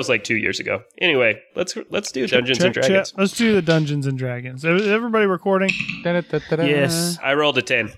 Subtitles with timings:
[0.00, 0.82] was like two years ago.
[0.98, 3.10] Anyway, let's let's do Dungeons Check- and Dragons.
[3.10, 4.64] check- Let's do the Dungeons and Dragons.
[4.64, 5.68] Everybody recording?
[6.04, 7.18] Yes.
[7.22, 7.92] I rolled a ten.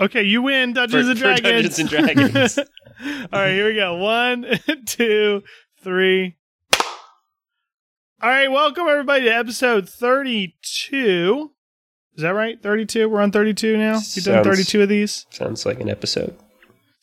[0.00, 1.76] Okay, you win Dungeons For- and Dragons.
[1.76, 2.58] Dungeons and Dragons.
[3.32, 3.94] All right, here we go.
[3.96, 4.44] One,
[4.86, 5.42] two,
[5.82, 6.36] three.
[8.20, 11.52] All right, welcome everybody to episode 32.
[12.16, 12.60] Is that right?
[12.62, 13.08] 32?
[13.08, 13.94] We're on 32 now?
[14.14, 15.26] You've done Sounds- 32 of these?
[15.30, 16.36] Sounds like an episode.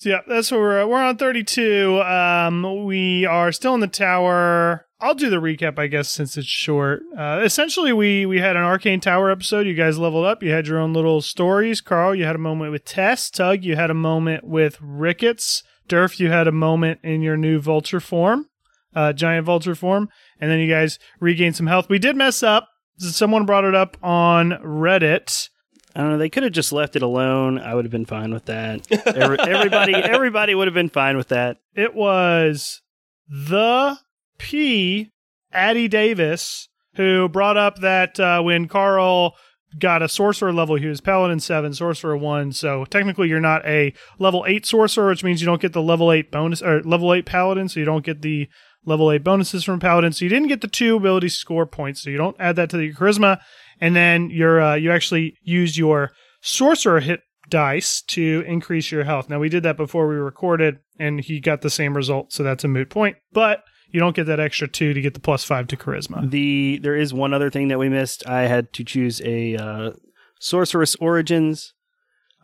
[0.03, 2.01] So yeah, that's where we're we're on 32.
[2.01, 4.85] Um, we are still in the tower.
[4.99, 7.03] I'll do the recap, I guess, since it's short.
[7.17, 9.65] Uh, essentially, we we had an arcane tower episode.
[9.65, 10.43] You guys leveled up.
[10.43, 11.79] You had your own little stories.
[11.79, 13.29] Carl, you had a moment with Tess.
[13.29, 15.63] Tug, you had a moment with Ricketts.
[15.87, 18.49] Durf, you had a moment in your new vulture form,
[18.93, 21.87] uh, giant vulture form, and then you guys regained some health.
[21.87, 22.67] We did mess up.
[22.97, 25.47] Someone brought it up on Reddit.
[25.95, 26.17] I don't know.
[26.17, 27.59] They could have just left it alone.
[27.59, 28.91] I would have been fine with that.
[29.07, 31.57] Every, everybody, everybody would have been fine with that.
[31.75, 32.81] It was
[33.29, 33.97] the
[34.37, 35.11] P.
[35.51, 39.35] Addie Davis who brought up that uh, when Carl
[39.79, 42.51] got a sorcerer level, he was paladin seven, sorcerer one.
[42.51, 46.11] So technically, you're not a level eight sorcerer, which means you don't get the level
[46.11, 47.69] eight bonus or level eight paladin.
[47.69, 48.47] So you don't get the
[48.85, 50.11] level eight bonuses from paladin.
[50.13, 52.03] So you didn't get the two ability score points.
[52.03, 53.39] So you don't add that to the charisma,
[53.79, 59.29] and then you're uh, you actually use your sorcerer hit dice to increase your health.
[59.29, 62.63] Now we did that before we recorded, and he got the same result, so that's
[62.63, 63.17] a moot point.
[63.31, 66.29] But you don't get that extra two to get the plus five to charisma.
[66.29, 68.27] The there is one other thing that we missed.
[68.27, 69.91] I had to choose a uh,
[70.39, 71.73] sorcerous origins,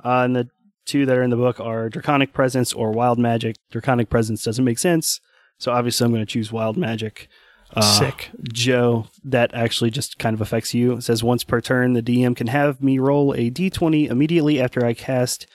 [0.03, 0.50] uh, and the
[0.85, 3.56] two that are in the book are draconic presence or wild magic.
[3.72, 5.19] Draconic presence doesn't make sense,
[5.57, 7.28] so obviously I'm going to choose wild magic.
[7.75, 8.30] Uh, Sick.
[8.52, 10.94] Joe, that actually just kind of affects you.
[10.94, 14.85] It says once per turn, the DM can have me roll a d20 immediately after
[14.85, 15.46] I cast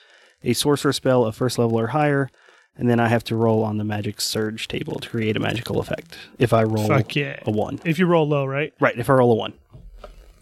[0.43, 2.29] a sorcerer spell of first level or higher,
[2.77, 5.79] and then I have to roll on the magic surge table to create a magical
[5.79, 6.17] effect.
[6.39, 7.39] If I roll Fuck yeah.
[7.45, 8.73] a one, If you roll low, right?
[8.79, 8.97] right?
[8.97, 9.53] If I roll a one,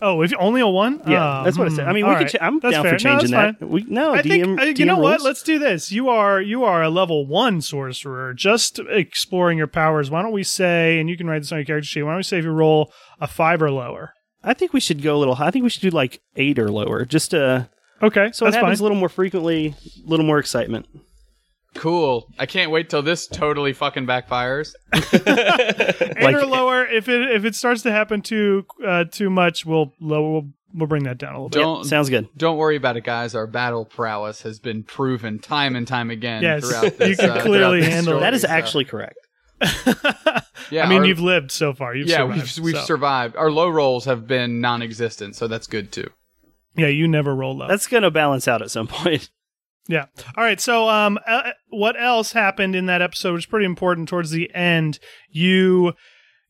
[0.01, 1.01] Oh, if only a one?
[1.07, 1.87] yeah, Oh, that's what I said.
[1.87, 2.27] I mean, we right.
[2.29, 2.37] could.
[2.37, 2.99] Ch- I'm That's down fair.
[2.99, 3.69] for No, changing that's that.
[3.69, 4.23] We no, I DM.
[4.27, 5.21] think uh, you DM know what.
[5.21, 5.91] Let's do this.
[5.93, 10.11] You are you are a level one sorcerer, just exploring your powers.
[10.11, 12.03] Why don't we say, and you can write this on your character sheet.
[12.03, 14.13] Why don't we say if you roll a five or lower?
[14.43, 15.35] I think we should go a little.
[15.35, 15.47] high.
[15.47, 17.65] I think we should do like eight or lower, just uh,
[18.01, 18.81] Okay, so that's it happens fine.
[18.81, 19.67] a little more frequently,
[20.05, 20.85] a little more excitement.
[21.75, 22.29] Cool.
[22.39, 24.73] I can't wait till this totally fucking backfires.
[24.93, 26.85] Eight like- or lower.
[26.85, 30.31] If it if it starts to happen too uh, too much, we'll lower.
[30.31, 31.59] We'll, we'll bring that down a little bit.
[31.59, 32.27] Don't Sounds good.
[32.37, 33.35] don't worry about it, guys.
[33.35, 37.41] Our battle prowess has been proven time and time again Yes, throughout you can uh,
[37.41, 39.17] clearly throughout this handle story, That is so- actually correct.
[40.71, 41.93] Yeah, I mean, our- you've lived so far.
[41.93, 42.85] You've yeah, survived, we've we've so.
[42.85, 43.35] survived.
[43.35, 46.09] Our low rolls have been non-existent, so that's good too.
[46.75, 47.67] Yeah, you never roll low.
[47.67, 49.29] That's gonna balance out at some point.
[49.87, 50.05] Yeah.
[50.37, 50.61] All right.
[50.61, 54.99] So, um, uh, what else happened in that episode was pretty important towards the end.
[55.29, 55.93] You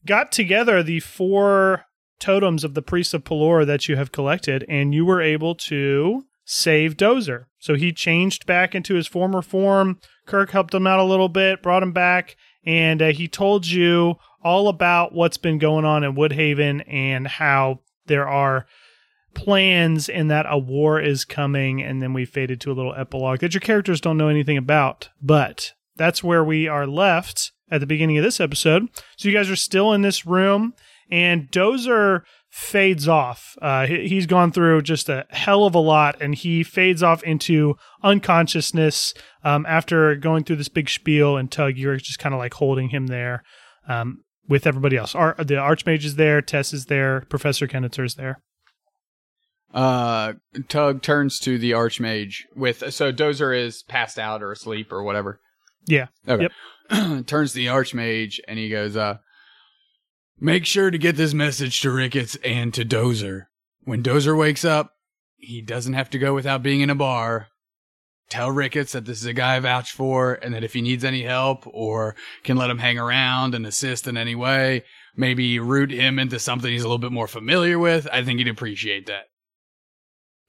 [0.05, 1.85] got together the four
[2.19, 6.25] totems of the priests of Pelor that you have collected, and you were able to
[6.45, 7.45] save Dozer.
[7.59, 9.99] So he changed back into his former form.
[10.25, 12.35] Kirk helped him out a little bit, brought him back,
[12.65, 17.79] and uh, he told you all about what's been going on in Woodhaven and how
[18.05, 18.65] there are
[19.33, 23.39] plans and that a war is coming and then we faded to a little epilogue
[23.39, 25.09] that your characters don't know anything about.
[25.21, 28.87] But that's where we are left at the beginning of this episode.
[29.17, 30.73] So you guys are still in this room
[31.11, 33.57] and dozer fades off.
[33.61, 37.23] Uh, he- he's gone through just a hell of a lot and he fades off
[37.23, 39.13] into unconsciousness
[39.43, 42.89] um, after going through this big spiel and tug you're just kind of like holding
[42.89, 43.43] him there
[43.87, 45.15] um, with everybody else.
[45.15, 48.39] Ar- the archmage is there tess is there professor kennitzer is there
[49.73, 50.33] Uh,
[50.67, 55.39] Tug turns to the Archmage with so Dozer is passed out or asleep or whatever.
[55.87, 56.07] Yeah.
[56.27, 56.47] Okay.
[57.23, 59.17] turns to the Archmage and he goes, uh,
[60.39, 63.45] make sure to get this message to Ricketts and to Dozer.
[63.83, 64.91] When Dozer wakes up,
[65.37, 67.47] he doesn't have to go without being in a bar.
[68.29, 71.03] Tell Ricketts that this is a guy I vouch for and that if he needs
[71.03, 74.83] any help or can let him hang around and assist in any way,
[75.15, 78.47] maybe root him into something he's a little bit more familiar with, I think he'd
[78.47, 79.25] appreciate that.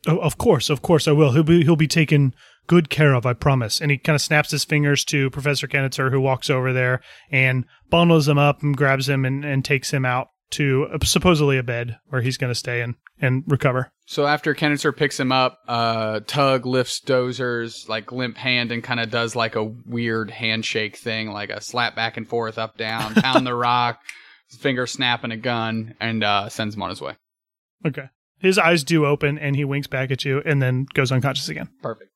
[0.07, 1.33] Oh, of course, of course, I will.
[1.33, 2.35] He'll be he'll be taken
[2.67, 3.81] good care of, I promise.
[3.81, 7.65] And he kind of snaps his fingers to Professor Kennitzer, who walks over there and
[7.91, 11.63] bundles him up and grabs him and, and takes him out to uh, supposedly a
[11.63, 13.93] bed where he's going to stay and and recover.
[14.07, 19.01] So after Kennitzer picks him up, uh, Tug lifts Dozer's like limp hand and kind
[19.01, 23.15] of does like a weird handshake thing, like a slap back and forth, up down,
[23.15, 24.01] pound the rock,
[24.59, 27.17] finger snapping a gun, and uh, sends him on his way.
[27.87, 28.09] Okay.
[28.45, 31.71] His eyes do open and he winks back at you and then goes unconscious again.
[31.83, 32.11] Perfect.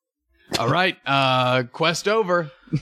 [0.59, 2.51] All right, uh, quest over.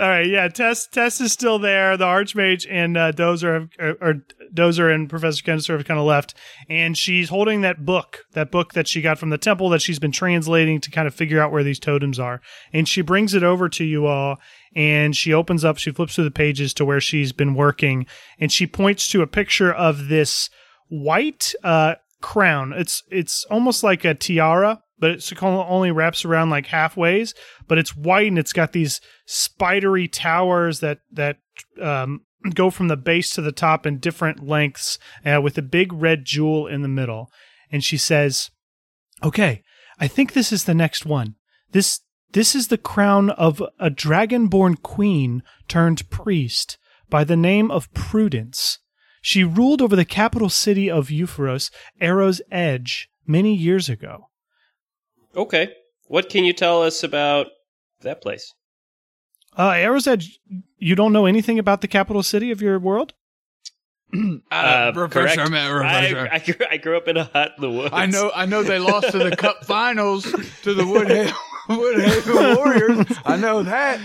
[0.00, 0.48] All right, yeah.
[0.48, 1.96] Tess Tess is still there.
[1.96, 4.14] The Archmage and uh, Dozer have, or, or
[4.52, 6.34] Dozer and Professor Kenster have kind of left,
[6.68, 9.98] and she's holding that book, that book that she got from the temple that she's
[9.98, 12.40] been translating to kind of figure out where these totems are.
[12.72, 14.38] And she brings it over to you all,
[14.74, 18.06] and she opens up, she flips through the pages to where she's been working,
[18.40, 20.50] and she points to a picture of this
[20.88, 22.72] white uh, crown.
[22.74, 27.34] It's it's almost like a tiara, but it only wraps around like halfways.
[27.66, 31.38] But it's white and it's got these spidery towers that that
[31.80, 32.22] um,
[32.54, 36.24] go from the base to the top in different lengths, uh, with a big red
[36.24, 37.30] jewel in the middle.
[37.70, 38.50] And she says,
[39.22, 39.62] "Okay,
[39.98, 41.36] I think this is the next one.
[41.72, 42.00] This."
[42.32, 46.78] This is the crown of a dragonborn queen turned priest
[47.08, 48.78] by the name of Prudence.
[49.20, 51.70] She ruled over the capital city of Euphoros,
[52.00, 54.28] Arrow's Edge, many years ago.
[55.36, 55.72] Okay.
[56.06, 57.46] What can you tell us about
[58.00, 58.52] that place?
[59.56, 60.38] Uh, Arrow's Edge,
[60.78, 63.14] you don't know anything about the capital city of your world?
[64.50, 65.50] Uh, Professor, correct.
[65.52, 66.28] man, Professor.
[66.32, 67.90] I, I, grew, I grew up in a hut in the woods.
[67.92, 71.32] I know, I know they lost to the Cup Finals to the Woodhaven,
[71.68, 73.06] Woodhaven Warriors.
[73.24, 74.00] I know that.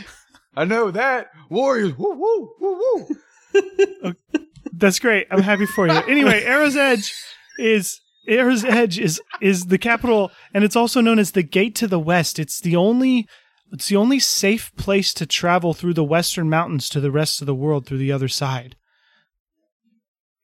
[0.56, 1.32] I know that.
[1.50, 1.98] Warriors.
[1.98, 3.08] Woo woo woo
[3.54, 4.14] woo.
[4.78, 5.28] That's great.
[5.32, 5.94] I'm happy for you.
[5.94, 7.14] Anyway, Arrow's Edge
[7.58, 11.88] is Arrow's Edge is is the capital, and it's also known as the Gate to
[11.88, 12.40] the West.
[12.40, 13.28] It's the only
[13.72, 17.48] it's the only safe place to travel through the Western Mountains to the rest of
[17.48, 18.76] the world through the other side.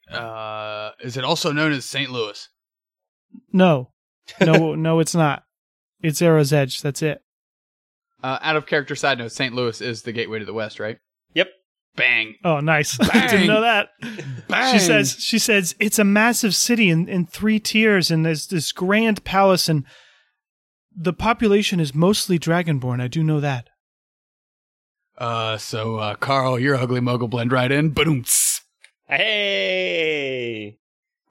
[0.09, 2.09] Uh, is it also known as St.
[2.09, 2.49] Louis?
[3.53, 3.91] No,
[4.41, 5.43] no, no, it's not.
[6.01, 6.81] It's Arrow's Edge.
[6.81, 7.21] That's it.
[8.23, 9.53] Uh, out of character side note, St.
[9.55, 10.97] Louis is the gateway to the west, right?
[11.33, 11.49] Yep.
[11.95, 12.35] Bang.
[12.43, 12.97] Oh, nice.
[13.01, 13.29] I Bang.
[13.29, 13.89] didn't know that.
[14.47, 14.73] Bang.
[14.73, 18.71] She says she says it's a massive city in, in three tiers and there's this
[18.71, 19.85] grand palace and
[20.95, 23.01] the population is mostly dragonborn.
[23.01, 23.69] I do know that.
[25.17, 27.89] Uh, so, uh, Carl, your ugly muggle blend right in.
[27.89, 28.23] Boom.
[29.07, 30.77] Hey.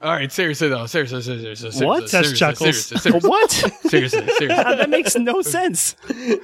[0.02, 2.08] All right, seriously though, seriously, seriously, seriously, What?
[2.08, 2.58] seriously, Tess chuckles.
[2.86, 3.50] seriously, seriously, what?
[3.50, 5.94] seriously, seriously, that makes no sense.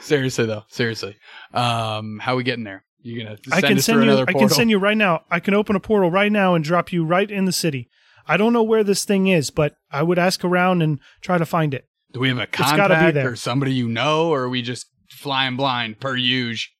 [0.01, 1.17] seriously though, seriously.
[1.55, 2.85] Um, how we getting there?
[3.06, 4.03] You gonna send I can send you.
[4.03, 5.23] another I can send you right now.
[5.31, 7.88] I can open a portal right now and drop you right in the city.
[8.26, 11.47] I don't know where this thing is, but I would ask around and try to
[11.47, 11.85] find it.
[12.12, 13.31] Do we have a gotta be contact there.
[13.31, 16.73] or somebody you know, or are we just flying blind per usual?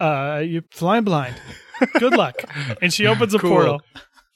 [0.00, 1.34] Uh, you're flying blind.
[1.98, 2.42] Good luck.
[2.82, 3.50] And she opens a Cool.
[3.50, 3.82] portal.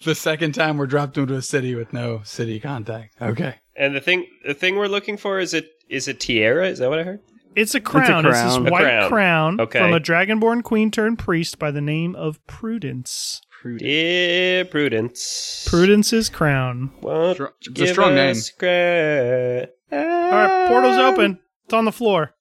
[0.04, 3.14] The second time we're dropped into a city with no city contact.
[3.22, 3.56] Okay.
[3.76, 6.68] And the thing the thing we're looking for is it is a tiara?
[6.68, 7.20] Is that what I heard?
[7.54, 8.24] It's a crown.
[8.26, 8.62] It's, crown.
[8.62, 9.08] this A white crown.
[9.08, 9.78] crown, Okay.
[9.78, 13.40] from a dragonborn queen turned priest by the name of Prudence.
[13.78, 15.66] Dear Prudence.
[15.68, 16.90] Prudence's crown.
[17.00, 18.30] Won't Str- it's a strong name.
[18.32, 21.38] us gra- All right, portal's open.
[21.66, 22.34] It's on the floor.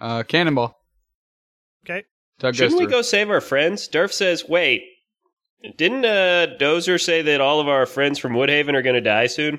[0.00, 0.74] Uh, cannonball.
[1.84, 2.04] Okay.
[2.38, 3.88] Tug Shouldn't we go save our friends?
[3.88, 4.82] Durf says, wait,
[5.76, 9.26] didn't uh, Dozer say that all of our friends from Woodhaven are going to die
[9.26, 9.58] soon?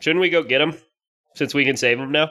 [0.00, 0.76] Shouldn't we go get them
[1.36, 2.30] since we can save them now?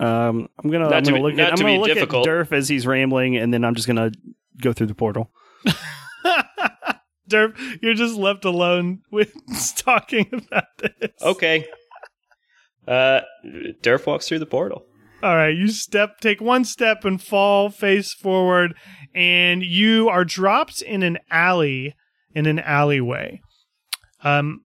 [0.00, 2.26] Um, I'm gonna, Not I'm gonna be- look not at, I'm gonna look difficult.
[2.26, 4.10] at Durf as he's rambling, and then I'm just gonna
[4.60, 5.30] go through the portal.
[7.30, 9.32] Derp, you're just left alone with
[9.76, 11.10] talking about this.
[11.22, 11.66] Okay.
[12.86, 13.20] Uh,
[13.82, 14.84] Durf walks through the portal.
[15.22, 18.74] All right, you step, take one step and fall face forward,
[19.14, 21.94] and you are dropped in an alley,
[22.34, 23.40] in an alleyway.
[24.24, 24.64] Um,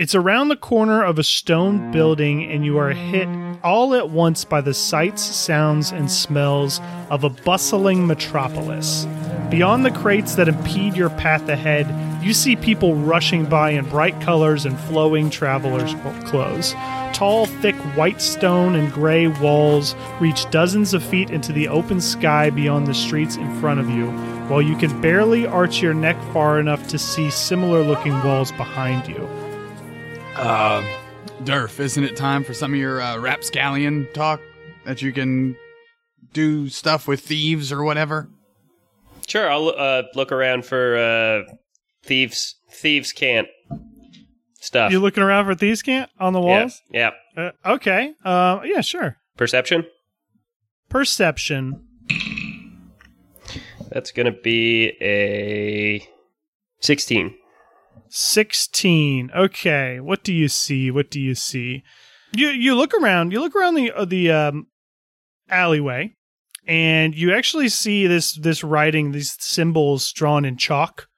[0.00, 3.28] it's around the corner of a stone building, and you are hit
[3.62, 6.80] all at once by the sights, sounds, and smells
[7.10, 9.06] of a bustling metropolis.
[9.50, 14.18] Beyond the crates that impede your path ahead, you see people rushing by in bright
[14.22, 15.94] colors and flowing travelers'
[16.30, 16.72] clothes.
[17.12, 22.48] Tall, thick white stone and gray walls reach dozens of feet into the open sky
[22.48, 24.06] beyond the streets in front of you,
[24.48, 29.06] while you can barely arch your neck far enough to see similar looking walls behind
[29.06, 29.28] you.
[30.40, 30.82] Uh,
[31.44, 34.40] Durf, isn't it time for some of your uh, rapscallion talk
[34.86, 35.54] that you can
[36.32, 38.26] do stuff with thieves or whatever?
[39.28, 41.52] Sure, I'll uh, look around for uh,
[42.04, 42.56] thieves.
[42.72, 43.48] Thieves can't
[44.60, 44.92] stuff.
[44.92, 46.82] You looking around for thieves can't on the yeah, walls?
[46.90, 47.10] yeah.
[47.36, 48.14] Uh, okay.
[48.24, 49.18] Uh, yeah, sure.
[49.36, 49.84] Perception.
[50.88, 51.84] Perception.
[53.90, 56.08] That's gonna be a
[56.80, 57.34] sixteen.
[58.10, 61.82] 16 okay what do you see what do you see
[62.34, 64.66] you you look around you look around the uh, the um
[65.48, 66.14] alleyway
[66.66, 71.08] and you actually see this this writing these symbols drawn in chalk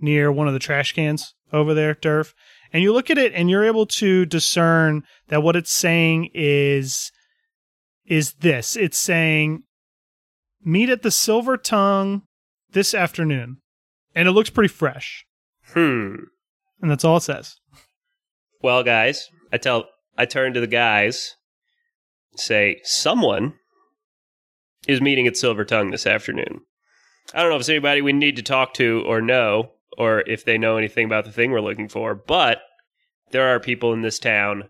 [0.00, 2.32] near one of the trash cans over there Durf
[2.72, 7.10] and you look at it and you're able to discern that what it's saying is
[8.06, 9.64] is this it's saying
[10.64, 12.22] meet at the Silver Tongue
[12.72, 13.58] this afternoon.
[14.14, 15.24] And it looks pretty fresh.
[15.72, 16.16] Hmm.
[16.82, 17.56] And that's all it says.
[18.60, 19.86] Well, guys, I tell
[20.18, 21.36] I turn to the guys,
[22.36, 23.54] say someone
[24.86, 26.60] is meeting at Silver Tongue this afternoon.
[27.32, 30.44] I don't know if it's anybody we need to talk to or know, or if
[30.44, 32.58] they know anything about the thing we're looking for, but
[33.30, 34.68] there are people in this town,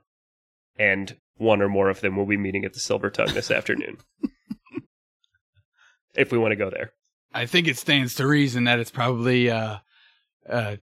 [0.78, 3.96] and one or more of them will be meeting at the Silver Tongue this afternoon.
[6.14, 6.92] if we want to go there.
[7.34, 9.78] I think it stands to reason that it's probably uh,
[10.48, 10.76] uh,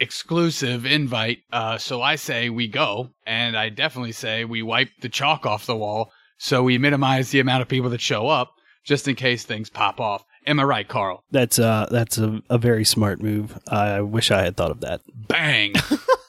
[0.00, 1.38] exclusive invite.
[1.52, 5.66] Uh, so I say we go, and I definitely say we wipe the chalk off
[5.66, 8.52] the wall so we minimize the amount of people that show up,
[8.84, 10.24] just in case things pop off.
[10.46, 11.24] Am I right, Carl?
[11.30, 13.58] That's uh that's a, a very smart move.
[13.68, 15.02] I wish I had thought of that.
[15.12, 15.74] Bang!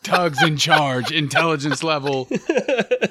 [0.03, 2.27] Tug's in charge, intelligence level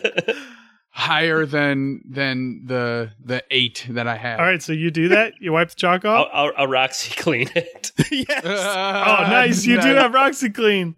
[0.98, 4.40] higher than than the the eight that I have.
[4.40, 5.34] All right, so you do that?
[5.40, 6.28] You wipe the chalk I'll, off?
[6.32, 7.92] I'll, I'll Roxy clean it.
[8.10, 8.42] yes.
[8.44, 9.64] oh, nice.
[9.64, 10.96] You do have Roxy Clean.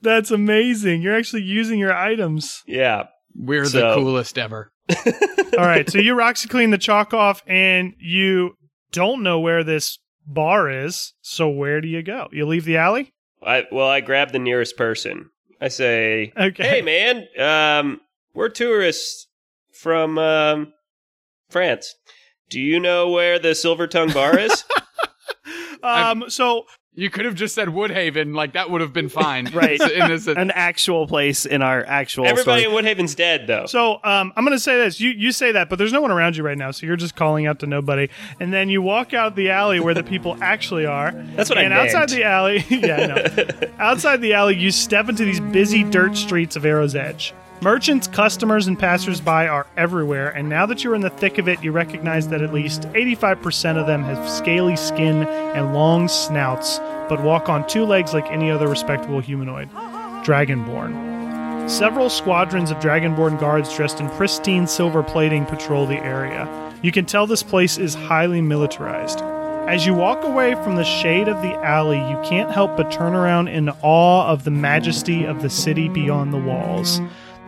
[0.00, 1.02] That's amazing.
[1.02, 2.62] You're actually using your items.
[2.66, 3.04] yeah.
[3.34, 4.70] We're the coolest ever.
[5.58, 8.56] All right, so you Roxy Clean the chalk off, and you
[8.92, 11.14] don't know where this bar is.
[11.22, 12.28] So where do you go?
[12.30, 13.14] You leave the alley?
[13.42, 15.30] I well, I grab the nearest person.
[15.62, 16.62] I say, Okay.
[16.62, 18.00] "Hey, man, um,
[18.34, 19.26] we're tourists
[19.72, 20.72] from um,
[21.50, 21.94] France.
[22.50, 24.64] Do you know where the Silver Tongue Bar is?"
[25.84, 29.46] Um, so You could have just said Woodhaven, like that would have been fine.
[29.52, 29.80] Right.
[29.92, 32.76] In this, An actual place in our actual Everybody story.
[32.76, 33.66] in Woodhaven's dead, though.
[33.66, 35.00] So um, I'm going to say this.
[35.00, 37.16] You you say that, but there's no one around you right now, so you're just
[37.16, 38.08] calling out to nobody.
[38.38, 41.10] And then you walk out the alley where the people actually are.
[41.34, 43.68] That's what I and outside the alley, yeah, I know.
[43.78, 47.34] outside the alley, you step into these busy dirt streets of Arrow's Edge.
[47.62, 51.62] Merchants, customers, and passersby are everywhere, and now that you're in the thick of it,
[51.62, 57.22] you recognize that at least 85% of them have scaly skin and long snouts, but
[57.22, 59.70] walk on two legs like any other respectable humanoid.
[60.24, 61.70] Dragonborn.
[61.70, 66.48] Several squadrons of Dragonborn guards dressed in pristine silver plating patrol the area.
[66.82, 69.20] You can tell this place is highly militarized.
[69.68, 73.14] As you walk away from the shade of the alley, you can't help but turn
[73.14, 77.00] around in awe of the majesty of the city beyond the walls.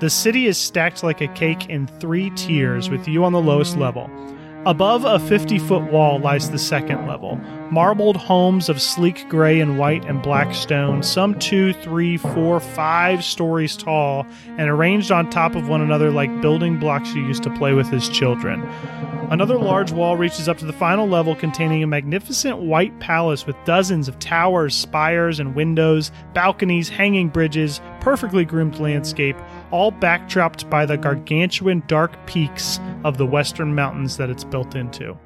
[0.05, 3.79] The city is stacked like a cake in three tiers, with you on the lowest
[3.79, 4.11] level.
[4.67, 7.37] Above a 50 foot wall lies the second level.
[7.71, 13.25] Marbled homes of sleek gray and white and black stone, some two, three, four, five
[13.25, 14.27] stories tall,
[14.59, 17.91] and arranged on top of one another like building blocks you used to play with
[17.95, 18.61] as children.
[19.31, 23.57] Another large wall reaches up to the final level, containing a magnificent white palace with
[23.65, 29.37] dozens of towers, spires, and windows, balconies, hanging bridges, perfectly groomed landscape,
[29.75, 35.19] all backdropped by the gargantuan dark peaks of the western mountains that it's built into.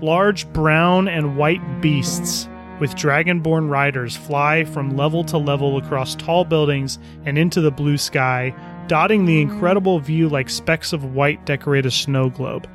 [0.00, 2.48] Large brown and white beasts
[2.80, 7.96] with dragonborn riders fly from level to level across tall buildings and into the blue
[7.96, 8.52] sky,
[8.88, 12.68] dotting the incredible view like specks of white decorate a snow globe.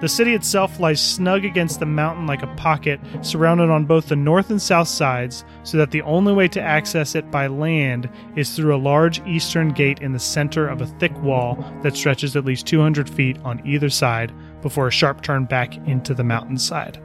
[0.00, 4.14] The city itself lies snug against the mountain like a pocket, surrounded on both the
[4.14, 8.54] north and south sides, so that the only way to access it by land is
[8.54, 12.44] through a large eastern gate in the center of a thick wall that stretches at
[12.44, 17.02] least 200 feet on either side before a sharp turn back into the mountainside.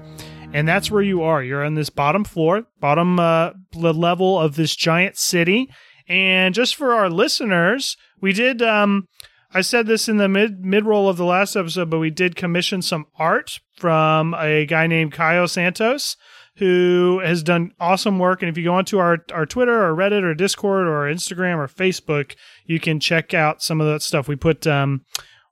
[0.54, 1.42] And that's where you are.
[1.42, 5.72] You're on this bottom floor, bottom uh, level of this giant city.
[6.08, 9.08] And just for our listeners, we did um,
[9.54, 12.36] I said this in the mid mid roll of the last episode, but we did
[12.36, 16.18] commission some art from a guy named Caio Santos,
[16.56, 18.42] who has done awesome work.
[18.42, 21.68] And if you go onto our our Twitter or Reddit or Discord or Instagram or
[21.68, 24.28] Facebook, you can check out some of that stuff.
[24.28, 25.06] We put um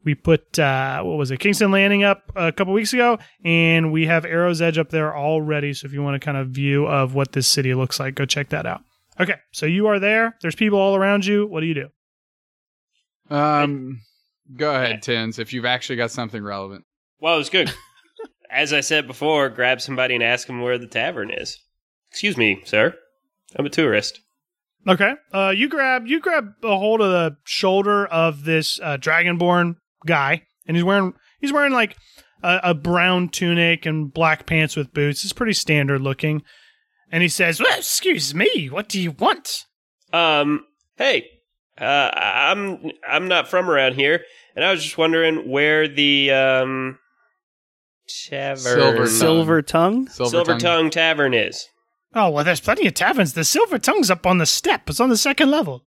[0.03, 4.08] we put uh what was it Kingston Landing up a couple weeks ago, and we
[4.08, 5.74] have Arrow's Edge up there already.
[5.74, 8.25] So if you want a kind of view of what this city looks like, go
[8.25, 8.81] check that out.
[9.20, 10.36] Okay, so you are there.
[10.41, 11.46] There's people all around you.
[11.46, 11.89] What do you do?
[13.31, 14.01] Um,
[14.55, 16.83] go ahead, Tins, if you've actually got something relevant.
[17.19, 17.73] well, it was good.
[18.51, 21.57] As I said before, grab somebody and ask them where the tavern is.
[22.11, 22.93] Excuse me, sir.
[23.55, 24.19] I'm a tourist.
[24.88, 25.13] Okay.
[25.33, 30.41] Uh, you grab you grab a hold of the shoulder of this uh, dragonborn guy,
[30.67, 31.95] and he's wearing he's wearing like
[32.43, 35.23] a, a brown tunic and black pants with boots.
[35.23, 36.43] It's pretty standard looking.
[37.11, 39.65] And he says, well, "Excuse me, what do you want?"
[40.11, 40.65] Um,
[40.97, 41.27] hey,
[41.81, 44.23] uh, I'm I'm not from around here,
[44.55, 47.00] and I was just wondering where the um
[48.29, 49.07] tavern Silver Tongue.
[49.07, 50.07] Silver tongue?
[50.09, 51.67] Silver Tongue Tavern is.
[52.13, 53.33] Oh well, there's plenty of taverns.
[53.33, 54.89] The Silver Tongue's up on the step.
[54.89, 55.85] It's on the second level.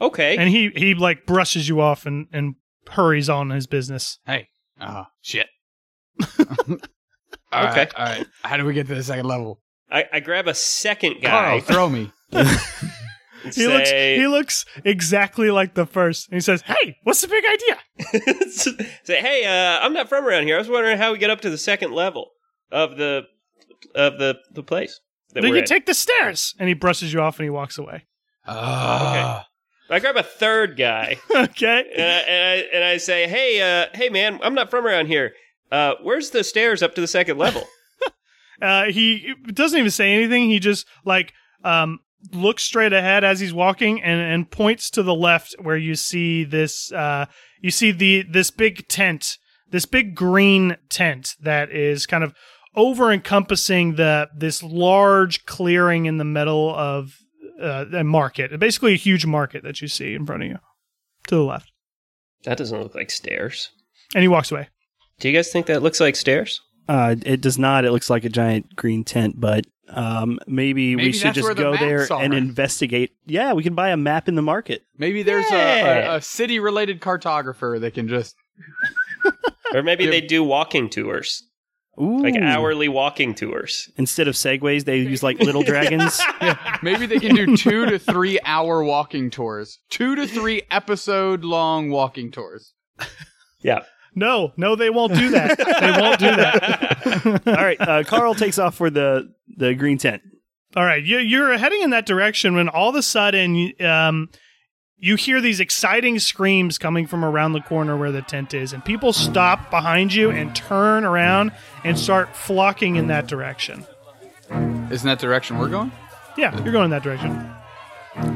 [0.00, 0.36] Okay.
[0.36, 2.56] And he he like brushes you off and and
[2.88, 4.18] hurries on his business.
[4.26, 4.48] Hey,
[4.80, 5.46] oh shit.
[7.50, 7.80] All Okay.
[7.80, 8.26] right, all right.
[8.42, 9.62] How do we get to the second level?
[9.90, 11.60] I, I grab a second Carl, guy.
[11.60, 12.12] throw me.
[13.44, 16.28] and He looks he looks exactly like the first.
[16.28, 18.50] And he says, "Hey, what's the big idea?"
[19.04, 20.56] say, hey, uh, I'm not from around here.
[20.56, 22.30] I was wondering how we get up to the second level
[22.70, 23.22] of the
[23.94, 25.00] of the the place
[25.34, 25.66] that Then we're you in.
[25.68, 26.54] take the stairs.
[26.58, 28.06] And he brushes you off and he walks away.
[28.46, 29.46] Ah.
[29.90, 31.84] I grab a third guy okay.
[31.96, 35.06] and I, and I and I say, hey, uh, hey, man, I'm not from around
[35.06, 35.32] here.
[35.72, 37.64] Uh, where's the stairs up to the second level?
[38.60, 40.50] Uh, he doesn't even say anything.
[40.50, 42.00] He just like um,
[42.32, 46.44] looks straight ahead as he's walking and, and points to the left where you see
[46.44, 46.92] this.
[46.92, 47.26] Uh,
[47.60, 49.38] you see the this big tent,
[49.70, 52.34] this big green tent that is kind of
[52.74, 57.16] over encompassing the this large clearing in the middle of
[57.60, 58.58] uh, a market.
[58.58, 60.58] Basically, a huge market that you see in front of you
[61.28, 61.72] to the left.
[62.44, 63.70] that doesn't look like stairs.
[64.14, 64.68] And he walks away.
[65.20, 66.60] Do you guys think that looks like stairs?
[66.88, 67.84] Uh, it does not.
[67.84, 71.54] It looks like a giant green tent, but um, maybe, Maybe we should just where
[71.54, 73.14] the go there maps and investigate.
[73.26, 74.84] Yeah, we can buy a map in the market.
[74.96, 76.12] Maybe there's a, Yeah.
[76.12, 78.36] a, a city related cartographer that can just.
[79.74, 81.42] Or maybe they do walking tours,
[82.00, 82.22] Ooh.
[82.22, 83.90] like hourly walking tours.
[83.98, 86.18] Instead of segways, they use like little dragons.
[86.40, 89.78] Yeah, maybe they can do two to three hour walking tours.
[89.90, 92.72] Two to three episode long walking tours.
[93.60, 93.80] Yeah.
[94.14, 95.58] No, no, they won't do that.
[95.58, 97.42] they won't do that.
[97.46, 100.22] All right, uh, Carl takes off for the the green tent.
[100.76, 104.28] All right, you, you're heading in that direction when all of a sudden um,
[104.96, 108.84] you hear these exciting screams coming from around the corner where the tent is, and
[108.84, 111.52] people stop behind you and turn around
[111.84, 113.86] and start flocking in that direction.
[114.50, 115.90] Isn't that direction we're going?
[116.36, 117.50] Yeah, you're going in that direction.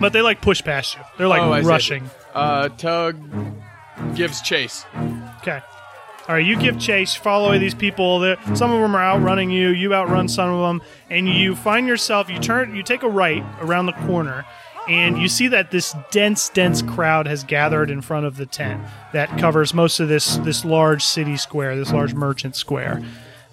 [0.00, 1.02] But they like push past you.
[1.18, 2.08] They're like Oh, rushing.
[2.34, 3.16] Uh, Tug
[4.14, 4.84] gives chase.
[5.40, 5.60] Okay.
[6.28, 8.20] All right, you give chase, follow these people.
[8.20, 9.70] They're- Some of them are outrunning you.
[9.70, 10.80] You outrun some of them,
[11.10, 12.30] and you find yourself.
[12.30, 12.76] You turn.
[12.76, 14.44] You take a right around the corner,
[14.88, 18.80] and you see that this dense, dense crowd has gathered in front of the tent
[19.12, 23.00] that covers most of this this large city square, this large merchant square.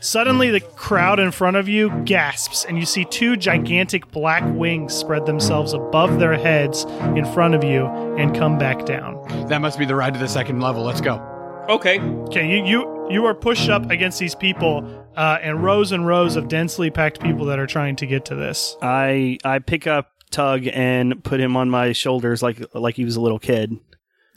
[0.01, 4.93] Suddenly, the crowd in front of you gasps, and you see two gigantic black wings
[4.93, 7.85] spread themselves above their heads in front of you
[8.17, 9.17] and come back down.
[9.49, 10.83] That must be the ride to the second level.
[10.83, 11.28] Let's go.
[11.69, 11.99] Okay.
[11.99, 14.83] Okay, you you you are pushed up against these people,
[15.15, 18.35] uh, and rows and rows of densely packed people that are trying to get to
[18.35, 18.75] this.
[18.81, 23.17] I I pick up Tug and put him on my shoulders like like he was
[23.17, 23.77] a little kid.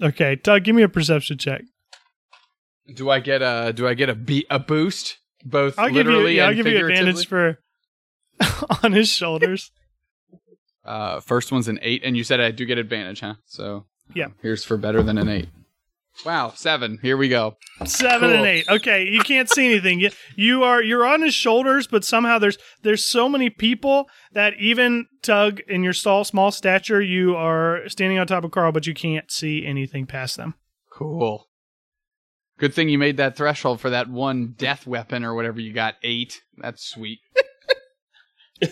[0.03, 1.63] Okay, Tug, give me a perception check.
[2.95, 5.17] Do I get a Do I get a beat a boost?
[5.43, 7.59] Both I'll give you literally yeah, I'll and give you advantage for
[8.83, 9.71] on his shoulders.
[10.85, 13.37] Uh, first one's an eight, and you said I do get advantage, huh?
[13.47, 14.29] So Yeah.
[14.43, 15.49] here's for better than an eight.
[16.27, 16.99] Wow, seven.
[17.03, 17.57] Here we go.
[17.85, 18.39] Seven Cool.
[18.39, 18.69] and eight.
[18.69, 19.99] Okay, you can't see anything.
[19.99, 24.55] You, you are you're on his shoulders, but somehow there's there's so many people that
[24.59, 28.87] even Tug in your small small stature, you are standing on top of Carl, but
[28.87, 30.55] you can't see anything past them.
[30.93, 31.49] Cool.
[32.59, 35.95] Good thing you made that threshold for that one death weapon or whatever you got.
[36.05, 36.43] Eight.
[36.59, 37.21] That's sweet.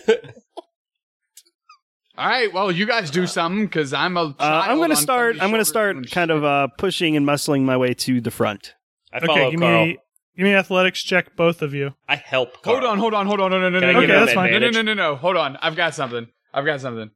[2.17, 2.51] All right.
[2.53, 4.23] Well, you guys do something because I'm a.
[4.25, 5.37] Uh, I'm going gonna start.
[5.41, 8.73] I'm gonna start kind of uh, pushing and muscling my way to the front.
[9.13, 9.85] I follow Okay, give Carl.
[9.85, 9.97] me
[10.35, 11.93] give me an athletics check, both of you.
[12.09, 12.77] I help Carl.
[12.77, 13.51] Hold on, hold on, hold on.
[13.51, 14.51] No, no, no, Can I no, give no, him that's fine.
[14.51, 14.85] no, no, advantage?
[14.85, 15.15] no, no, no.
[15.15, 15.57] Hold on.
[15.61, 16.27] I've got something.
[16.53, 17.11] I've got something.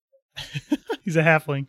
[1.04, 1.68] He's a halfling.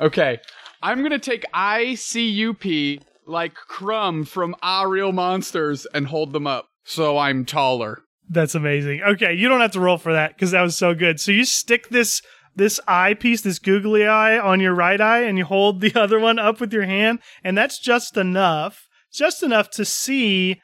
[0.00, 0.38] Okay.
[0.82, 6.68] I'm going to take ICUP like Krumm from Our Real Monsters and hold them up
[6.84, 8.02] so I'm taller.
[8.30, 9.02] That's amazing.
[9.02, 11.18] Okay, you don't have to roll for that because that was so good.
[11.18, 12.20] So you stick this
[12.58, 16.20] this eye piece, this googly eye, on your right eye, and you hold the other
[16.20, 20.60] one up with your hand, and that's just enough, just enough to see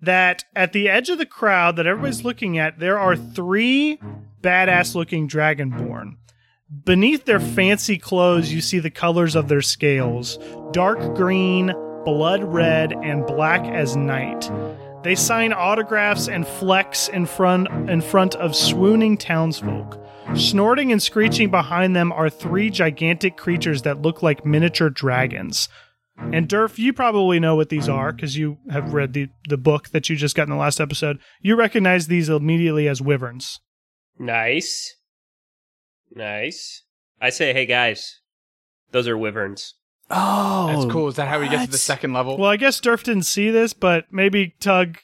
[0.00, 3.98] that at the edge of the crowd that everybody's looking at, there are three
[4.42, 6.16] badass looking dragonborn.
[6.84, 10.38] Beneath their fancy clothes, you see the colors of their scales
[10.72, 11.72] dark green,
[12.04, 14.50] blood red, and black as night.
[15.04, 20.05] They sign autographs and flex in front in front of swooning townsfolk.
[20.34, 25.68] Snorting and screeching behind them are three gigantic creatures that look like miniature dragons.
[26.18, 29.90] And Durf, you probably know what these are because you have read the, the book
[29.90, 31.18] that you just got in the last episode.
[31.40, 33.60] You recognize these immediately as wyverns.
[34.18, 34.96] Nice.
[36.14, 36.84] Nice.
[37.20, 38.20] I say, hey guys,
[38.92, 39.74] those are wyverns.
[40.10, 41.08] Oh, That's cool.
[41.08, 42.38] Is that how we get to the second level?
[42.38, 44.98] Well, I guess Durf didn't see this, but maybe Tug,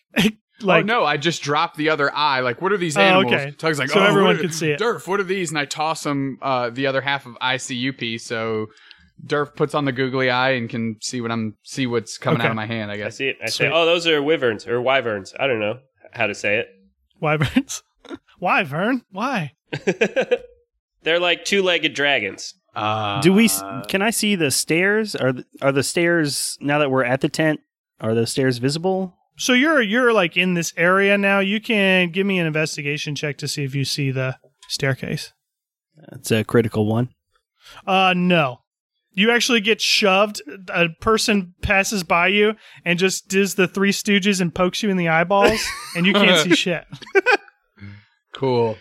[0.64, 2.40] like, oh no, I just dropped the other eye.
[2.40, 3.32] Like, what are these Oh, animals?
[3.34, 3.50] okay.
[3.52, 4.80] Tug's like, So oh, everyone what are- could see it.
[4.80, 5.50] Durf, what are these?
[5.50, 8.66] And I toss him uh, the other half of ICUP, so
[9.26, 12.46] Durf puts on the googly eye and can see what I'm see what's coming Okay.
[12.46, 12.90] out of my hand.
[12.90, 13.36] I guess I see it.
[13.42, 13.70] I say, Sweet.
[13.72, 15.32] oh, those are wyverns or wyverns.
[15.38, 15.78] I don't know.
[16.12, 16.68] how to say it.
[17.20, 17.82] Wyverns.
[18.38, 19.02] Why, Vern?
[19.12, 19.52] Why?
[21.02, 22.54] They're like two-legged dragons.
[22.74, 23.48] Uh, Do we?
[23.88, 25.14] Can I see the stairs?
[25.14, 27.60] Are th- are the stairs now that we're at the tent?
[28.00, 29.14] Are the stairs visible?
[29.36, 31.40] So you're you're like in this area now.
[31.40, 34.36] You can give me an investigation check to see if you see the
[34.68, 35.32] staircase.
[36.12, 37.10] It's a critical one.
[37.86, 38.58] Uh no.
[39.14, 40.40] You actually get shoved.
[40.70, 44.96] A person passes by you and just does the three stooges and pokes you in
[44.96, 45.62] the eyeballs,
[45.96, 46.84] and you can't see shit.
[48.32, 48.78] Cool.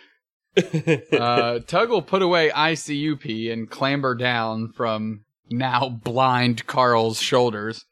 [1.12, 7.86] uh, Tug will put away ICUP and clamber down from now blind Carl's shoulders.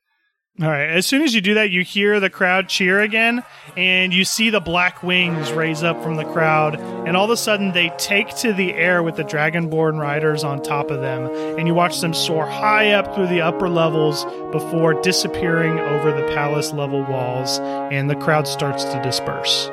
[0.61, 0.89] All right.
[0.89, 3.45] As soon as you do that, you hear the crowd cheer again,
[3.77, 7.37] and you see the black wings raise up from the crowd, and all of a
[7.37, 11.65] sudden they take to the air with the dragonborn riders on top of them, and
[11.65, 16.73] you watch them soar high up through the upper levels before disappearing over the palace
[16.73, 19.67] level walls, and the crowd starts to disperse.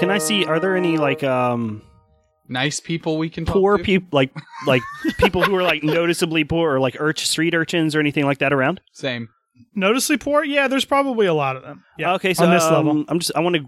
[0.00, 0.44] Can I see?
[0.44, 1.82] Are there any like um
[2.48, 4.30] Nice people we can poor people like
[4.66, 4.82] like
[5.18, 8.52] people who are like noticeably poor or like urch street urchins or anything like that
[8.52, 8.80] around?
[8.92, 9.28] Same.
[9.74, 10.44] Noticeably poor?
[10.44, 11.84] Yeah, there's probably a lot of them.
[11.98, 12.14] Yeah.
[12.14, 13.04] Okay, so on this um, level.
[13.08, 13.66] I'm just I want to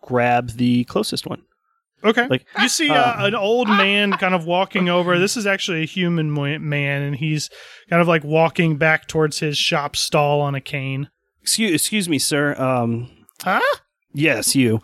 [0.00, 1.42] grab the closest one.
[2.04, 2.26] Okay.
[2.28, 5.18] Like You see uh, Uh, an old man kind of walking over.
[5.18, 7.50] This is actually a human man, and he's
[7.90, 11.10] kind of like walking back towards his shop stall on a cane.
[11.42, 12.54] excuse excuse me, sir.
[12.60, 13.10] Um
[13.42, 13.60] Huh?
[14.12, 14.80] yes, you.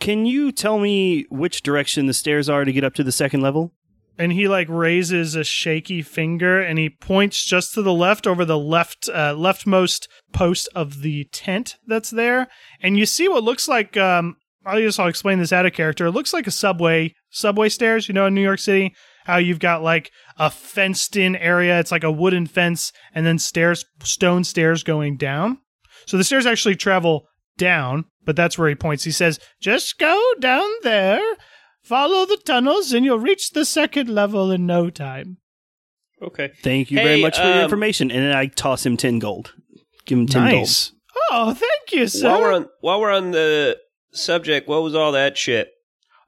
[0.00, 3.40] Can you tell me which direction the stairs are to get up to the second
[3.40, 3.72] level?
[4.18, 8.44] And he like raises a shaky finger and he points just to the left over
[8.44, 12.48] the left uh, leftmost post of the tent that's there.
[12.80, 16.06] And you see what looks like um I guess I'll explain this out of character.
[16.06, 19.60] It looks like a subway subway stairs, you know, in New York City, how you've
[19.60, 21.78] got like a fenced in area.
[21.78, 25.58] It's like a wooden fence and then stairs stone stairs going down.
[26.06, 29.04] So the stairs actually travel down, but that's where he points.
[29.04, 31.22] He says, "Just go down there."
[31.82, 35.36] Follow the tunnels and you'll reach the second level in no time.
[36.20, 36.50] Okay.
[36.60, 38.10] Thank you Hey, very much for your um, information.
[38.10, 39.54] And then I toss him 10 gold.
[40.04, 40.90] Give him 10 gold.
[41.30, 42.28] Oh, thank you, sir.
[42.28, 43.78] While we're on while we're on the
[44.10, 45.68] subject, what was all that shit?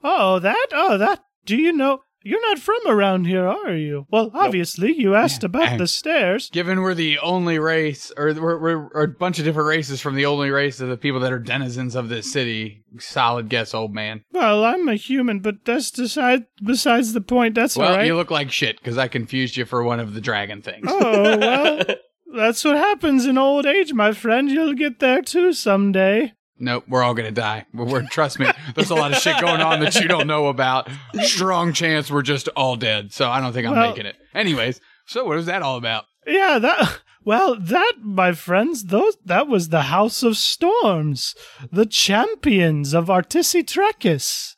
[0.04, 0.66] oh, that?
[0.72, 1.24] Oh, that.
[1.44, 2.02] Do you know?
[2.28, 4.06] You're not from around here, are you?
[4.10, 6.50] Well, obviously, you asked about And- the stairs.
[6.50, 10.14] Given we're the only race, or we're, we're, we're a bunch of different races from
[10.14, 13.94] the only race of the people that are denizens of this city, solid guess, old
[13.94, 14.24] man.
[14.30, 17.54] Well, I'm a human, but that's decide, besides the point.
[17.54, 18.06] That's well, all right.
[18.06, 20.84] you look like shit because I confused you for one of the dragon things.
[20.86, 21.82] oh, well,
[22.36, 24.50] that's what happens in old age, my friend.
[24.50, 26.34] You'll get there too someday.
[26.60, 27.66] Nope, we're all gonna die.
[27.72, 30.48] We're, we're- trust me, there's a lot of shit going on that you don't know
[30.48, 30.88] about.
[31.22, 33.12] Strong chance we're just all dead.
[33.12, 34.16] So I don't think I'm Well- making it.
[34.34, 36.04] Anyways, so what was that all about?
[36.26, 37.00] Yeah, that.
[37.24, 41.34] Well, that, my friends, those that was the House of Storms,
[41.70, 44.54] the champions of Artisitrekis.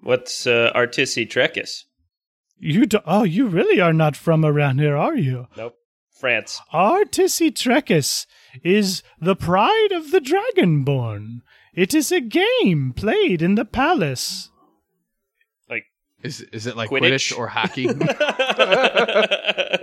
[0.00, 1.82] What's uh, Artissi Trekis?
[2.58, 5.46] You do, oh, you really are not from around here, are you?
[5.56, 5.74] Nope.
[6.18, 6.60] France.
[6.72, 8.26] Artisitrekis
[8.62, 11.40] is the pride of the Dragonborn.
[11.74, 14.50] It is a game played in the palace.
[15.68, 15.84] Like
[16.22, 17.32] is is it like Quidditch?
[17.34, 17.88] Quidditch, or hockey?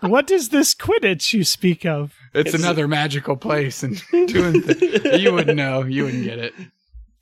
[0.00, 2.12] What is this Quidditch you speak of?
[2.34, 5.82] it's, It's- another magical place, and doing th- you wouldn't know.
[5.82, 6.52] You wouldn't get it.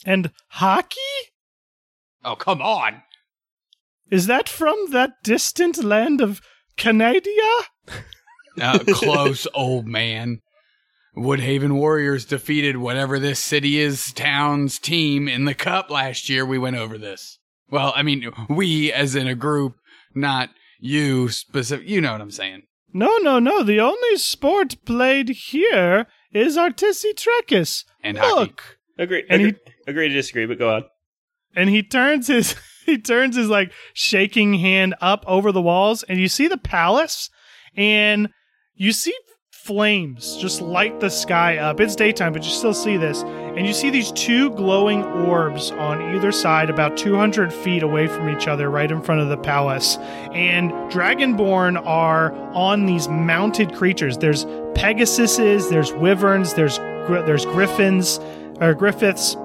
[0.05, 0.99] And hockey?
[2.25, 3.03] Oh come on!
[4.11, 6.40] Is that from that distant land of
[6.77, 7.31] Canada?
[8.61, 10.40] Uh, close, old man.
[11.16, 16.44] Woodhaven Warriors defeated whatever this city is town's team in the cup last year.
[16.46, 17.38] We went over this.
[17.70, 19.75] Well, I mean, we as in a group,
[20.14, 21.87] not you specific.
[21.88, 22.62] You know what I'm saying?
[22.92, 23.62] No, no, no.
[23.62, 27.85] The only sport played here is Artisitrekis.
[28.03, 28.35] And hockey.
[28.35, 28.79] Look.
[28.98, 29.25] agree.
[29.29, 30.85] And agree, agree to disagree, but go on.
[31.55, 36.18] and he turns his he turns his like shaking hand up over the walls and
[36.18, 37.31] you see the palace
[37.77, 38.29] and
[38.75, 39.14] you see
[39.66, 43.72] flames just light the sky up it's daytime but you still see this and you
[43.72, 48.68] see these two glowing orbs on either side about 200 feet away from each other
[48.68, 49.98] right in front of the palace
[50.33, 58.18] and dragonborn are on these mounted creatures there's pegasuses there's wyverns there's gri- there's griffins
[58.61, 59.37] or griffiths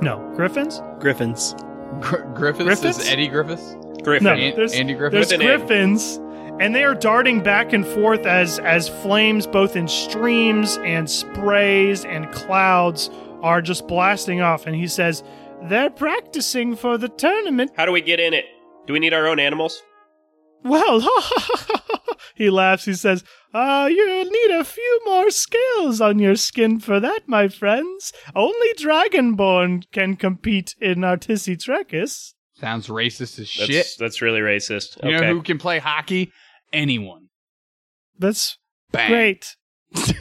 [0.00, 1.54] no griffins Griffins.
[2.00, 2.98] Gr- Griffiths, Griffiths?
[3.00, 3.74] is Eddie Griffiths.
[4.04, 4.24] Griffin.
[4.24, 4.36] No.
[4.36, 5.32] There's- Andy There's Griffiths.
[5.32, 6.20] With an griffins,
[6.62, 12.04] and they are darting back and forth as as flames, both in streams and sprays
[12.04, 13.10] and clouds,
[13.42, 14.64] are just blasting off.
[14.64, 15.24] And he says,
[15.64, 18.44] "They're practicing for the tournament." How do we get in it?
[18.86, 19.82] Do we need our own animals?
[20.62, 21.04] Well,
[22.36, 22.84] he laughs.
[22.84, 27.48] He says, "Ah, you'll need a few more scales on your skin for that, my
[27.48, 28.12] friends.
[28.36, 33.86] Only Dragonborn can compete in Artisitrekis." Sounds racist as That's, shit.
[33.98, 35.02] that's really racist.
[35.02, 35.26] You okay.
[35.26, 36.30] know who can play hockey?
[36.72, 37.28] Anyone.
[38.18, 38.58] That's
[38.92, 39.10] Bang.
[39.10, 39.56] great.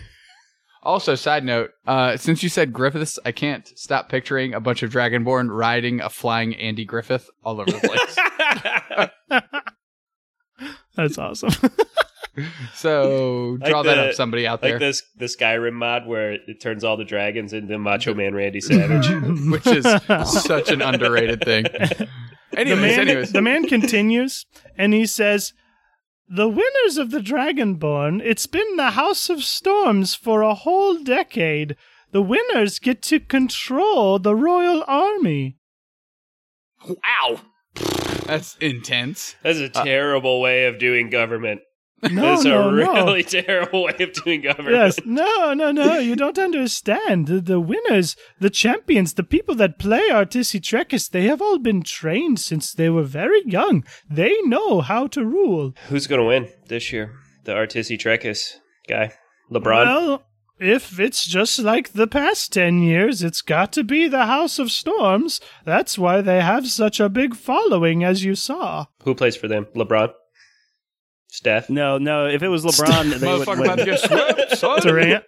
[0.83, 4.89] Also, side note, uh, since you said Griffiths, I can't stop picturing a bunch of
[4.91, 8.97] Dragonborn riding a flying Andy Griffith all over the
[9.29, 9.41] place.
[10.95, 11.51] That's awesome.
[12.73, 14.71] so Like draw that up, somebody out there.
[14.71, 14.89] like there.
[14.89, 19.07] this the Skyrim mod where it turns all the dragons into Macho Man Randy Savage.
[19.51, 19.85] which is
[20.41, 21.63] such an underrated thing.
[21.63, 22.07] the
[22.57, 23.31] Anyways, man, anyways.
[23.33, 24.45] the man continues
[24.77, 25.53] and he says,
[26.33, 31.75] The winners of the Dragonborn, it's been the House of Storms for a whole decade.
[32.13, 35.57] The winners get to control the royal army.
[36.87, 37.41] wow.
[38.27, 39.35] That's intense.
[39.43, 41.59] That's a uh, terrible way of doing government.
[42.09, 42.77] No, That's no, a no.
[43.05, 44.75] really terrible way of doing government.
[44.75, 45.99] Yes, no, no, no.
[45.99, 47.27] You don't understand.
[47.27, 52.39] The, the winners, the champions, the people that play Artisitrekis, they have all been trained
[52.39, 53.83] since they were very young.
[54.09, 55.73] They know how to rule.
[55.89, 57.13] Who's going to win this year?
[57.43, 58.55] The Artisi Trekis
[58.87, 59.13] guy,
[59.51, 59.85] LeBron.
[59.85, 60.23] Well,
[60.59, 64.69] if it's just like the past 10 years, it's got to be the House of
[64.71, 65.41] Storms.
[65.65, 68.85] That's why they have such a big following, as you saw.
[69.03, 69.65] Who plays for them?
[69.75, 70.13] LeBron.
[71.31, 71.69] Steph.
[71.69, 72.27] No, no.
[72.27, 73.65] If it was LeBron, they would Motherfucker win.
[73.65, 74.81] about to get swept, son.
[74.81, 75.23] Durant.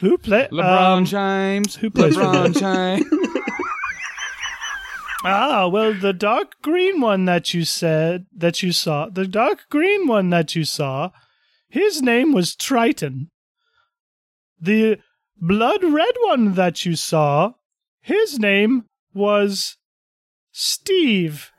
[0.00, 0.50] who played?
[0.50, 1.74] LeBron um, James.
[1.74, 3.04] who plays LeBron James.
[5.26, 10.06] Ah, well, the dark green one that you said that you saw, the dark green
[10.06, 11.12] one that you saw,
[11.66, 13.30] his name was Triton.
[14.60, 14.98] The
[15.40, 17.52] blood red one that you saw,
[18.02, 19.78] his name was
[20.52, 21.50] Steve.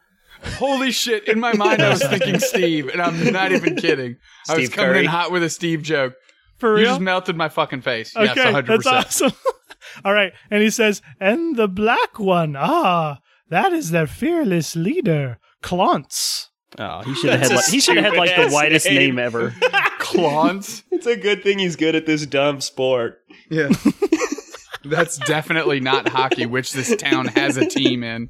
[0.58, 1.27] Holy shit.
[1.27, 4.17] In my mind, I was thinking Steve, and I'm not even kidding.
[4.47, 4.99] I was coming Curry.
[5.01, 6.13] in hot with a Steve joke.
[6.58, 6.79] For real?
[6.79, 8.15] You just melted my fucking face.
[8.15, 8.67] okay, yes, 100%.
[8.67, 9.34] that's awesome.
[10.05, 15.38] All right, and he says, and the black one, ah, that is their fearless leader,
[15.62, 16.47] Clontz.
[16.77, 18.95] Oh, he should have had like, he should have had like the stupid-ass name.
[18.95, 19.51] name ever.
[19.99, 20.84] Clons.
[20.91, 23.21] It's a good thing he's good at this dumb sport.
[23.49, 23.69] Yeah.
[24.85, 28.29] That's definitely not hockey, which this town has a team in.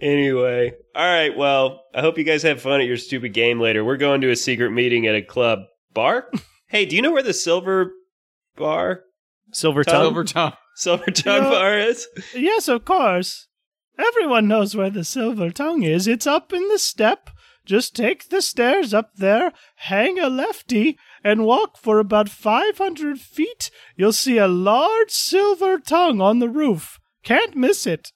[0.00, 1.36] Anyway, all right.
[1.36, 3.84] Well, I hope you guys have fun at your stupid game later.
[3.84, 5.60] We're going to a secret meeting at a club
[5.92, 6.30] bar.
[6.68, 7.92] hey, do you know where the Silver
[8.56, 9.02] Bar,
[9.52, 10.02] Silver Tom- tongue.
[10.04, 10.52] Silver tongue.
[10.76, 11.50] Silver Tongue Yeah.
[11.50, 12.06] Bar is?
[12.34, 13.46] Yes, of course.
[13.98, 16.06] Everyone knows where the silver tongue is.
[16.06, 17.30] It's up in the step.
[17.66, 23.70] Just take the stairs up there, hang a lefty, and walk for about 500 feet.
[23.96, 26.98] You'll see a large silver tongue on the roof.
[27.22, 28.12] Can't miss it.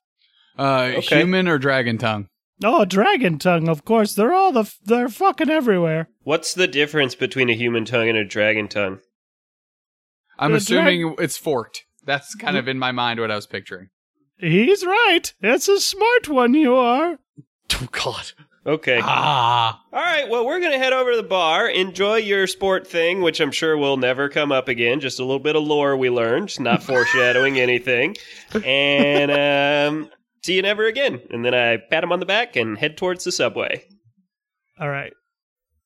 [0.59, 1.19] Uh, Okay.
[1.21, 2.29] Human or dragon tongue?
[2.65, 4.15] Oh, a dragon tongue, of course.
[4.15, 6.09] They're all the, f- they're fucking everywhere.
[6.23, 9.01] What's the difference between a human tongue and a dragon tongue?
[10.38, 11.85] I'm The assuming it's forked.
[12.05, 13.88] That's kind of in my mind what I was picturing.
[14.38, 15.33] He's right.
[15.41, 17.19] It's a smart one you are.
[17.75, 18.33] Oh God.
[18.64, 19.01] Okay.
[19.03, 19.83] Ah.
[19.92, 21.68] All right, well, we're going to head over to the bar.
[21.68, 25.01] Enjoy your sport thing, which I'm sure will never come up again.
[25.01, 28.16] Just a little bit of lore we learned, It's not foreshadowing anything.
[28.64, 30.11] And um,
[30.44, 31.20] see you never again.
[31.31, 33.85] And then I pat him on the back and head towards the subway.
[34.79, 35.12] All right.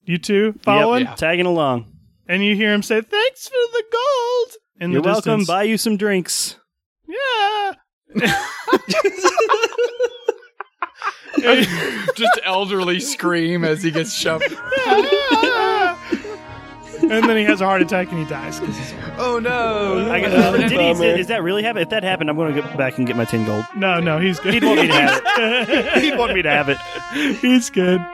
[0.05, 1.05] You two following?
[1.05, 1.15] yeah.
[1.15, 1.91] Tagging along.
[2.29, 4.53] And you hear him say, Thanks for the gold.
[4.81, 5.39] In You're the welcome.
[5.41, 5.47] distance.
[5.49, 6.57] Buy you some drinks.
[7.09, 7.73] Yeah.
[12.17, 14.45] Just elderly scream as he gets shoved.
[17.03, 18.59] and then he has a heart attack and he dies.
[18.59, 20.09] 'cause he's- Oh no.
[20.11, 21.05] I, Uh, uh, did he, bummer.
[21.05, 21.83] is that really happen?
[21.83, 23.65] If that happened, I'm going to get back and get my ten gold.
[23.77, 24.55] no, no, he's good.
[24.55, 25.23] He'd want me to have
[25.69, 25.99] it.
[26.03, 26.79] He'd want me to have it.
[27.39, 28.05] he's good.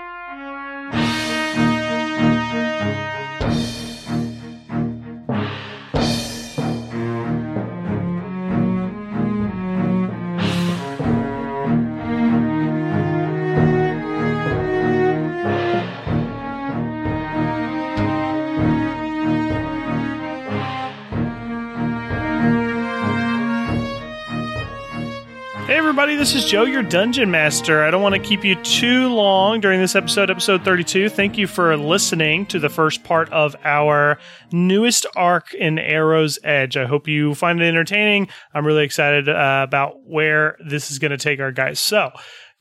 [25.92, 27.82] Everybody, this is Joe, your dungeon master.
[27.82, 31.10] I don't want to keep you too long during this episode, episode 32.
[31.10, 34.16] Thank you for listening to the first part of our
[34.52, 36.78] newest arc in Arrow's Edge.
[36.78, 38.28] I hope you find it entertaining.
[38.54, 41.78] I'm really excited uh, about where this is going to take our guys.
[41.78, 42.10] So,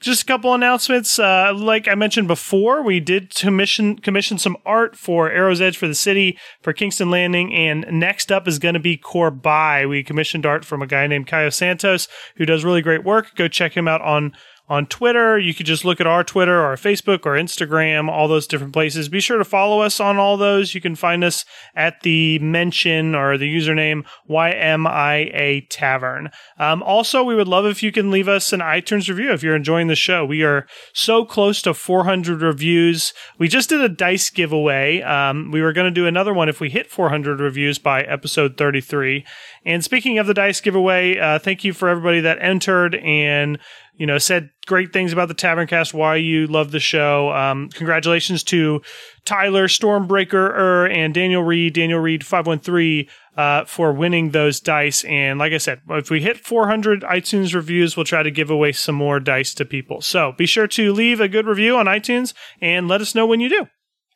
[0.01, 1.17] just a couple announcements.
[1.17, 5.87] Uh, like I mentioned before, we did commission commission some art for Arrow's Edge for
[5.87, 9.85] the city for Kingston Landing, and next up is going to be Corby.
[9.85, 13.35] We commissioned art from a guy named Caio Santos who does really great work.
[13.35, 14.33] Go check him out on
[14.71, 15.37] on Twitter.
[15.37, 19.09] You could just look at our Twitter or Facebook or Instagram, all those different places.
[19.09, 20.73] Be sure to follow us on all those.
[20.73, 21.43] You can find us
[21.75, 26.31] at the mention or the username YMIA Tavern.
[26.57, 29.57] Um, also, we would love if you can leave us an iTunes review if you're
[29.57, 30.23] enjoying the show.
[30.23, 33.13] We are so close to 400 reviews.
[33.37, 35.01] We just did a dice giveaway.
[35.01, 38.55] Um, we were going to do another one if we hit 400 reviews by episode
[38.55, 39.25] 33.
[39.65, 43.59] And speaking of the dice giveaway, uh, thank you for everybody that entered and
[44.01, 47.29] you know said great things about the Taverncast, why you love the show.
[47.33, 48.81] Um, congratulations to
[49.25, 53.09] Tyler Stormbreaker and Daniel Reed, Daniel Reed five one three.
[53.37, 55.05] Uh, for winning those dice.
[55.05, 58.73] And like I said, if we hit 400 iTunes reviews, we'll try to give away
[58.73, 60.01] some more dice to people.
[60.01, 63.39] So be sure to leave a good review on iTunes and let us know when
[63.39, 63.67] you do.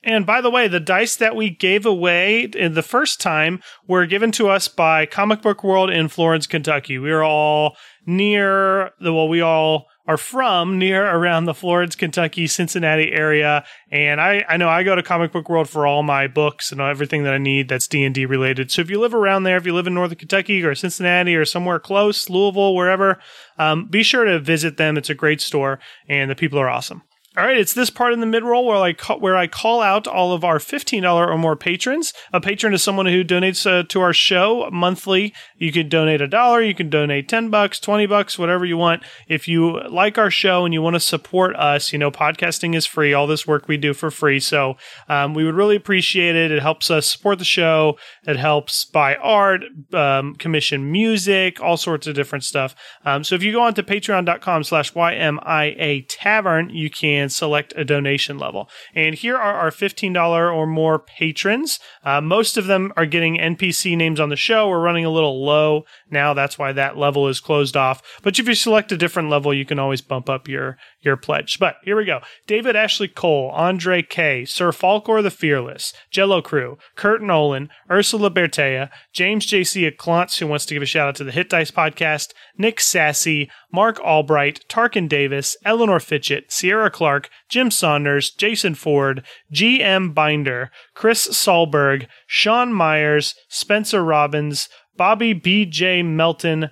[0.03, 4.05] And by the way, the dice that we gave away in the first time were
[4.05, 6.97] given to us by Comic Book World in Florence, Kentucky.
[6.97, 12.47] We are all near the, well, we all are from near around the Florence, Kentucky,
[12.47, 13.65] Cincinnati area.
[13.91, 16.79] And I, I know I go to Comic Book World for all my books and
[16.79, 18.71] everything that I need that's D&D related.
[18.71, 21.45] So if you live around there, if you live in Northern Kentucky or Cincinnati or
[21.45, 23.19] somewhere close, Louisville, wherever,
[23.57, 24.97] um, be sure to visit them.
[24.97, 27.01] It's a great store and the people are awesome.
[27.37, 29.81] All right, it's this part in the mid roll where I ca- where I call
[29.81, 32.13] out all of our fifteen dollar or more patrons.
[32.31, 35.33] A patron is someone who donates uh, to our show monthly.
[35.57, 39.03] You can donate a dollar, you can donate ten bucks, twenty bucks, whatever you want.
[39.27, 42.85] If you like our show and you want to support us, you know podcasting is
[42.85, 43.13] free.
[43.13, 44.77] All this work we do for free, so
[45.09, 46.51] um, we would really appreciate it.
[46.51, 47.97] It helps us support the show.
[48.25, 52.75] It helps buy art, um, commission music, all sorts of different stuff.
[53.03, 57.83] Um, so if you go on to Patreon.com/slash YMIA Tavern, you can and select a
[57.83, 58.69] donation level.
[58.93, 61.79] And here are our $15 or more patrons.
[62.03, 64.69] Uh, most of them are getting NPC names on the show.
[64.69, 66.35] We're running a little low now.
[66.35, 68.03] That's why that level is closed off.
[68.21, 71.57] But if you select a different level, you can always bump up your, your pledge.
[71.57, 72.19] But here we go.
[72.45, 78.91] David Ashley Cole, Andre K, Sir Falkor the Fearless, Jello Crew, Kurt Nolan, Ursula Bertea,
[79.13, 82.33] James JC Aclance, who wants to give a shout out to the Hit Dice podcast,
[82.57, 90.11] Nick Sassy, Mark Albright, Tarkin Davis, Eleanor Fitchett, Sierra Clark, Jim Saunders, Jason Ford, G.M.
[90.11, 96.03] Binder, Chris Solberg, Sean Myers, Spencer Robbins, Bobby B.J.
[96.03, 96.69] Melton,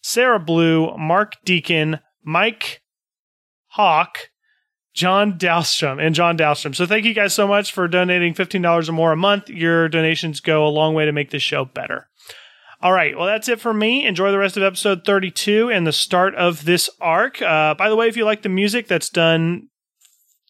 [0.00, 2.82] Sarah Blue, Mark Deacon, Mike
[3.68, 4.30] Hawk,
[4.94, 6.74] John Dahlstrom, and John Dahlstrom.
[6.74, 9.48] So thank you guys so much for donating $15 or more a month.
[9.48, 12.07] Your donations go a long way to make this show better.
[12.80, 13.16] All right.
[13.16, 14.06] Well, that's it for me.
[14.06, 17.42] Enjoy the rest of episode 32 and the start of this arc.
[17.42, 19.68] Uh, by the way, if you like the music that's done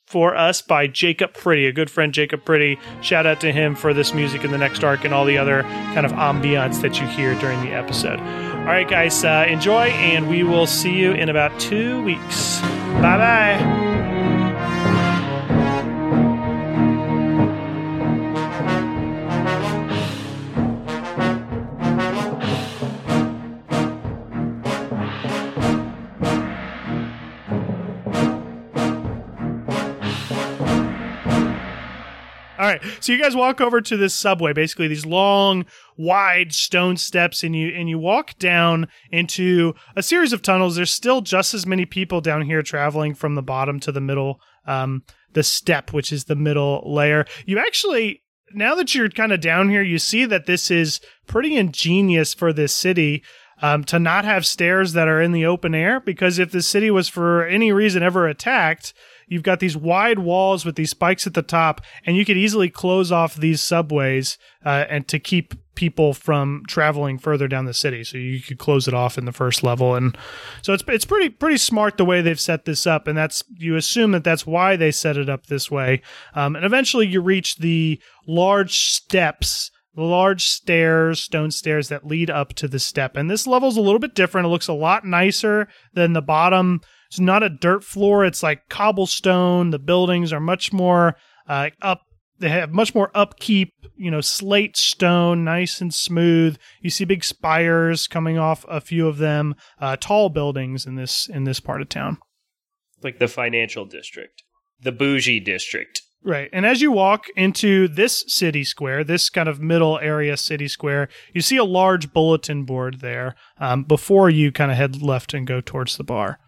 [0.07, 3.95] for us by Jacob Pretty, a good friend, Jacob Pretty, shout out to him for
[3.95, 7.07] this music in the next arc and all the other kind of ambiance that you
[7.07, 8.21] hear during the episode.
[8.21, 12.61] All right, guys, uh, enjoy, and we will see you in about two weeks.
[12.61, 13.88] Bye bye.
[32.69, 32.83] Right.
[33.01, 37.55] So you guys walk over to this subway, basically these long, wide stone steps, and
[37.55, 40.77] you and you walk down into a series of tunnels.
[40.77, 44.41] There's still just as many people down here traveling from the bottom to the middle,
[44.67, 45.03] um,
[45.33, 47.25] the step, which is the middle layer.
[47.47, 48.23] You actually
[48.55, 52.53] now that you're kind of down here, you see that this is pretty ingenious for
[52.53, 53.23] this city.
[53.61, 56.93] Um, to not have stairs that are in the open air, because if the city
[56.93, 58.95] was for any reason ever attacked,
[59.29, 62.69] you've got these wide walls with these spikes at the top, and you could easily
[62.69, 68.03] close off these subways uh, and to keep people from traveling further down the city.
[68.03, 70.17] So you could close it off in the first level, and
[70.63, 73.77] so it's it's pretty pretty smart the way they've set this up, and that's you
[73.77, 76.03] assume that that's why they set it up this way.
[76.35, 82.31] Um, and eventually, you reach the large steps the large stairs, stone stairs that lead
[82.31, 83.17] up to the step.
[83.17, 84.47] And this level's a little bit different.
[84.47, 86.83] It looks a lot nicer than the bottom.
[87.09, 89.71] It's not a dirt floor, it's like cobblestone.
[89.71, 91.17] The buildings are much more
[91.49, 92.03] uh, up.
[92.39, 96.57] They have much more upkeep, you know, slate stone, nice and smooth.
[96.81, 101.29] You see big spires coming off a few of them, uh, tall buildings in this
[101.29, 102.19] in this part of town.
[103.03, 104.43] Like the financial district,
[104.81, 106.03] the bougie district.
[106.23, 106.51] Right.
[106.53, 111.09] And as you walk into this city square, this kind of middle area city square,
[111.33, 115.47] you see a large bulletin board there um, before you kind of head left and
[115.47, 116.41] go towards the bar.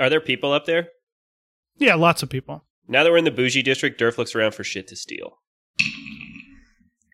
[0.00, 0.88] Are there people up there?
[1.78, 2.64] Yeah, lots of people.
[2.88, 5.38] Now that we're in the bougie district, Durf looks around for shit to steal.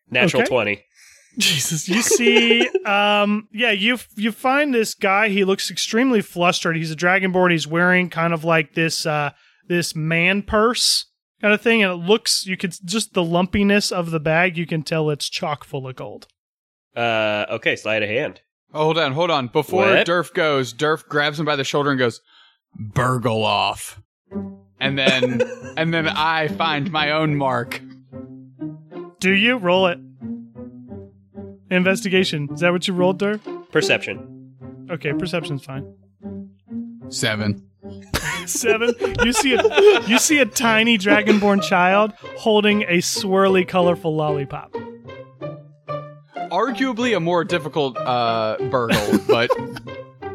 [0.09, 0.49] Natural Okay.
[0.49, 0.83] 20.
[1.37, 5.29] Jesus, you see, um, yeah, you you find this guy.
[5.29, 6.75] He looks extremely flustered.
[6.75, 7.51] He's a dragonborn.
[7.51, 9.31] He's wearing kind of like this uh,
[9.67, 11.05] this man purse
[11.39, 14.57] kind of thing, and it looks you could just the lumpiness of the bag.
[14.57, 16.25] You can tell it's chock full of gold.
[16.95, 18.41] Uh, okay, slide a hand.
[18.73, 19.47] Oh, hold on, hold on.
[19.47, 20.07] Before What?
[20.07, 22.19] Durf goes, Durf grabs him by the shoulder and goes,
[22.75, 24.01] "Burgle off,"
[24.79, 25.41] and then
[25.77, 27.81] and then I find my own mark.
[29.19, 29.99] Do you roll it?
[31.69, 32.47] Investigation.
[32.53, 33.41] Is that what you rolled, Dirk?
[33.71, 34.87] Perception.
[34.89, 35.93] Okay, perception's fine.
[37.09, 37.63] Seven.
[38.45, 38.93] Seven.
[39.23, 44.73] You see a you see a tiny dragonborn child holding a swirly, colorful lollipop.
[46.49, 49.49] Arguably a more difficult uh, burgle, but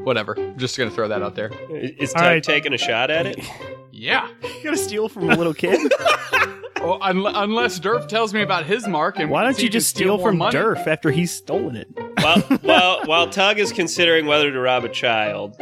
[0.05, 0.35] whatever.
[0.57, 1.51] Just gonna throw that out there.
[1.71, 2.43] Is All Tug right.
[2.43, 3.39] taking a shot at it?
[3.91, 4.29] Yeah.
[4.43, 5.93] You gotta steal from a little kid?
[6.81, 10.17] Well, un- unless Durf tells me about his mark, and Why don't you just steal
[10.17, 10.59] more from money.
[10.59, 11.87] Durf after he's stolen it?
[12.21, 15.57] While while while Tug is considering whether to rob a child,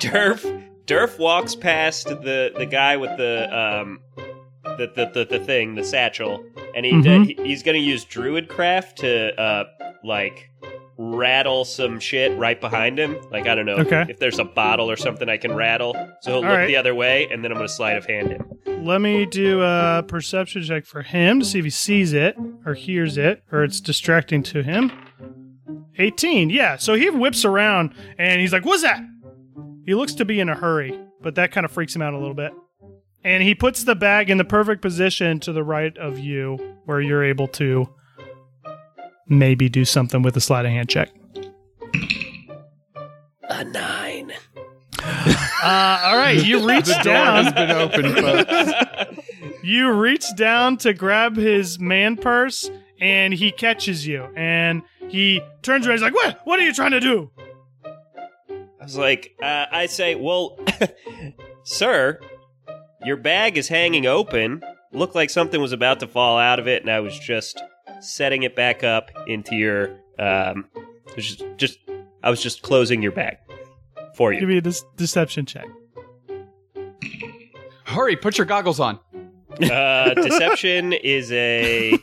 [0.00, 4.00] Durf Durf walks past the the guy with the um
[4.78, 7.26] the the the, the thing the satchel, and he, Mhm.
[7.26, 9.64] he he's gonna use Druidcraft to uh
[10.04, 10.50] like
[10.96, 13.16] rattle some shit right behind him.
[13.30, 14.04] Like I don't know Okay.
[14.08, 15.92] if there's a bottle or something I can rattle.
[16.20, 16.66] So he'll All look right.
[16.66, 18.44] the other way, and then I'm gonna slide of hand him.
[18.84, 22.36] Let me do a perception check for him to see if he sees it
[22.66, 24.92] or hears it or it's distracting to him.
[25.98, 26.50] 18.
[26.50, 29.00] Yeah, so he whips around and he's like, What's that?
[29.86, 32.18] He looks to be in a hurry, but that kind of freaks him out a
[32.18, 32.52] little bit.
[33.22, 37.00] And he puts the bag in the perfect position to the right of you where
[37.00, 37.88] you're able to
[39.28, 41.10] maybe do something with a sleight of hand check.
[43.50, 44.32] A nine.
[45.66, 47.44] Uh, all right, you reach The door down.
[47.44, 49.20] has been opened, folks.
[49.62, 52.70] You reach down to grab his man purse,
[53.00, 54.28] and he catches you.
[54.36, 55.94] And he turns around.
[55.96, 56.40] He's like, "What?
[56.44, 57.30] What are you trying to do?"
[57.86, 60.58] I was like, uh, I say, well,
[61.64, 62.20] sir,
[63.02, 64.62] your bag is hanging open.
[64.92, 67.62] Looked like something was about to fall out of it, and I was just
[68.04, 69.96] setting it back up into your.
[70.18, 70.66] Um,
[71.16, 71.78] just, just
[72.22, 73.36] I was just closing your bag
[74.14, 74.40] for you.
[74.40, 75.66] Give me a dis- deception check.
[77.84, 78.98] Hurry, put your goggles on.
[79.62, 81.98] Uh, deception is a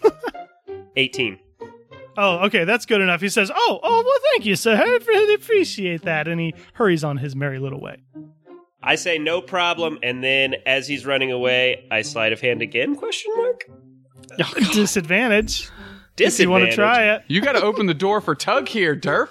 [0.95, 1.39] eighteen.
[2.17, 3.21] Oh, okay, that's good enough.
[3.21, 4.75] He says, "Oh, oh, well, thank you, sir.
[4.75, 8.03] I really appreciate that." And he hurries on his merry little way.
[8.83, 12.95] I say no problem, and then as he's running away, I sleight of hand again?
[12.95, 13.65] Question mark.
[14.73, 15.69] Disadvantage.
[16.25, 16.39] Disadvantage.
[16.39, 17.23] If you want to try it.
[17.27, 19.29] You got to open the door for Tug here, Durf.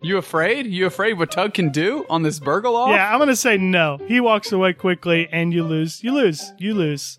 [0.00, 0.66] You afraid?
[0.66, 2.90] You afraid what Tug can do on this burgle off?
[2.90, 3.98] Yeah, I'm gonna say no.
[4.06, 6.04] He walks away quickly, and you lose.
[6.04, 6.52] You lose.
[6.56, 7.18] You lose.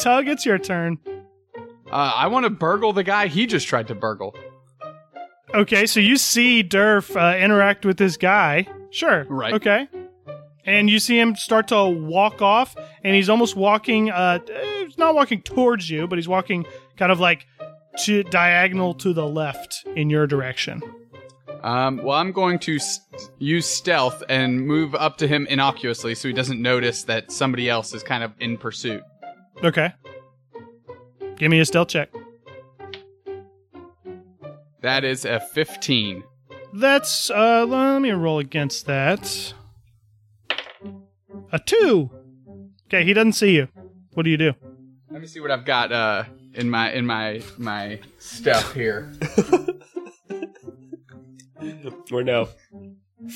[0.00, 0.98] Tug, it's your turn.
[1.88, 4.34] Uh, I want to burgle the guy he just tried to burgle.
[5.54, 8.66] Okay, so you see Durf uh, interact with this guy.
[8.90, 9.24] Sure.
[9.28, 9.54] Right.
[9.54, 9.88] Okay.
[10.64, 14.10] And you see him start to walk off, and he's almost walking.
[14.10, 14.40] Uh,
[14.84, 17.46] he's not walking towards you, but he's walking kind of like
[18.04, 20.82] to diagonal to the left in your direction.
[21.62, 23.00] Um, well, I'm going to s-
[23.38, 27.92] use stealth and move up to him innocuously so he doesn't notice that somebody else
[27.94, 29.02] is kind of in pursuit.
[29.64, 29.92] Okay.
[31.36, 32.10] Give me a stealth check.
[34.82, 36.22] That is a 15.
[36.74, 39.54] That's uh let me roll against that.
[41.52, 42.10] A two.
[42.86, 43.68] Okay, he doesn't see you.
[44.14, 44.52] What do you do?
[45.10, 46.24] Let me see what I've got uh,
[46.56, 49.12] in my in my my stuff here.
[52.10, 52.48] We're now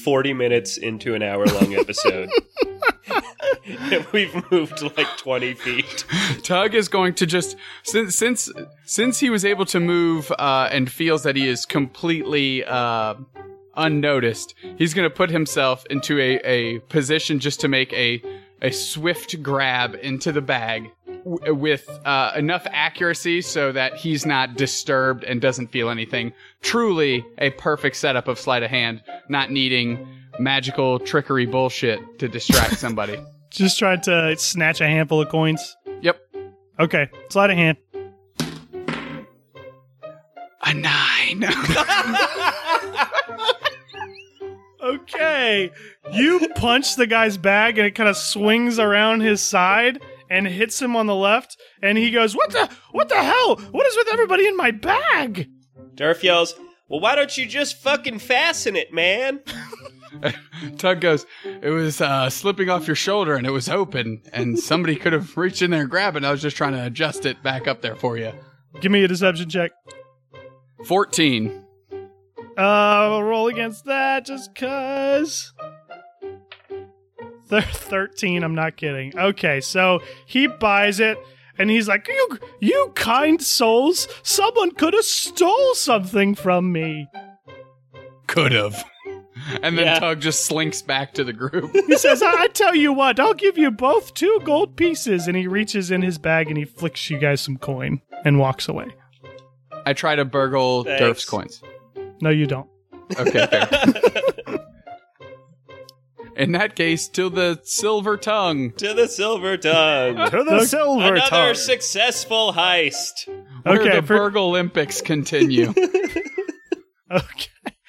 [0.05, 2.31] 40 minutes into an hour long episode.
[3.65, 6.05] and we've moved like 20 feet.
[6.43, 8.51] Tug is going to just since since
[8.85, 13.15] since he was able to move uh, and feels that he is completely uh,
[13.77, 14.55] unnoticed.
[14.77, 18.23] He's going to put himself into a, a position just to make a
[18.63, 20.91] a swift grab into the bag
[21.25, 26.33] w- with uh, enough accuracy so that he's not disturbed and doesn't feel anything.
[26.63, 30.07] Truly a perfect setup of sleight of hand, not needing
[30.39, 33.19] magical trickery bullshit to distract somebody.
[33.51, 35.77] Just tried to snatch a handful of coins.
[36.03, 36.21] yep.
[36.79, 37.77] Okay, sleight of hand.
[40.63, 41.45] A nine.
[44.83, 45.71] Okay.
[46.13, 50.01] You punch the guy's bag and it kind of swings around his side
[50.31, 53.57] and hits him on the left and he goes, "What the what the hell?
[53.57, 55.49] What is with everybody in my bag?"
[55.95, 56.55] Durf yells,
[56.89, 59.41] Well, why don't you just fucking fasten it, man?
[60.79, 64.97] Tug goes, it was uh, slipping off your shoulder and it was open, and somebody
[64.97, 66.25] could have reached in there and grabbed it.
[66.25, 68.33] I was just trying to adjust it back up there for you.
[68.81, 69.73] Give me a deception check.
[70.87, 71.65] 14.
[72.57, 75.53] Uh, roll against that just cause.
[77.51, 79.17] Thir- 13, I'm not kidding.
[79.19, 81.19] Okay, so he buys it
[81.59, 87.09] and he's like, "You you kind souls, someone could have stole something from me."
[88.27, 88.85] Could have.
[89.63, 89.99] And then Yeah.
[89.99, 91.73] Tug just slinks back to the group.
[91.73, 95.37] He says, I-, "I tell you what, I'll give you both two gold pieces." And
[95.37, 98.87] he reaches in his bag and he flicks you guys some coin and walks away.
[99.87, 101.01] I try to burgle Thanks.
[101.01, 101.63] Durf's coins.
[102.21, 102.69] No, you don't.
[103.19, 103.69] Okay, fair.
[106.41, 108.73] In that case, to the silver tongue.
[108.79, 110.17] to the silver tongue.
[110.31, 111.39] To the silver Another tongue.
[111.41, 113.29] Another successful heist.
[113.65, 115.75] Where Okay, the for- Burgle Olympics continue.
[117.13, 117.49] Okay.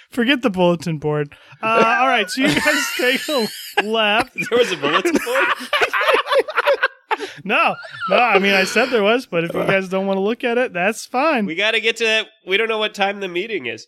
[0.09, 1.33] Forget the bulletin board.
[1.61, 3.47] Uh, all right, so you guys take a
[3.83, 4.33] left.
[4.49, 5.47] There was a bulletin board.
[7.43, 7.75] No,
[8.09, 10.43] no, I mean, I said there was, but if you guys don't want to look
[10.43, 11.45] at it, that's fine.
[11.45, 12.27] We got to get to that.
[12.47, 13.85] We don't know what time the meeting is.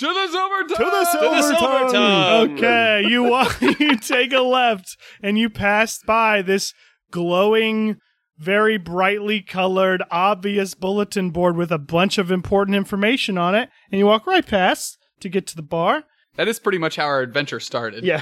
[0.00, 0.76] To the silver tongue.
[0.76, 1.92] To the silver, To the silver tongue.
[1.92, 2.58] tongue.
[2.58, 6.72] Okay, you walk, you take a left, and you pass by this
[7.10, 7.96] glowing,
[8.38, 13.98] very brightly colored, obvious bulletin board with a bunch of important information on it, and
[13.98, 16.04] you walk right past to get to the bar.
[16.36, 18.04] That is pretty much how our adventure started.
[18.04, 18.20] Yeah,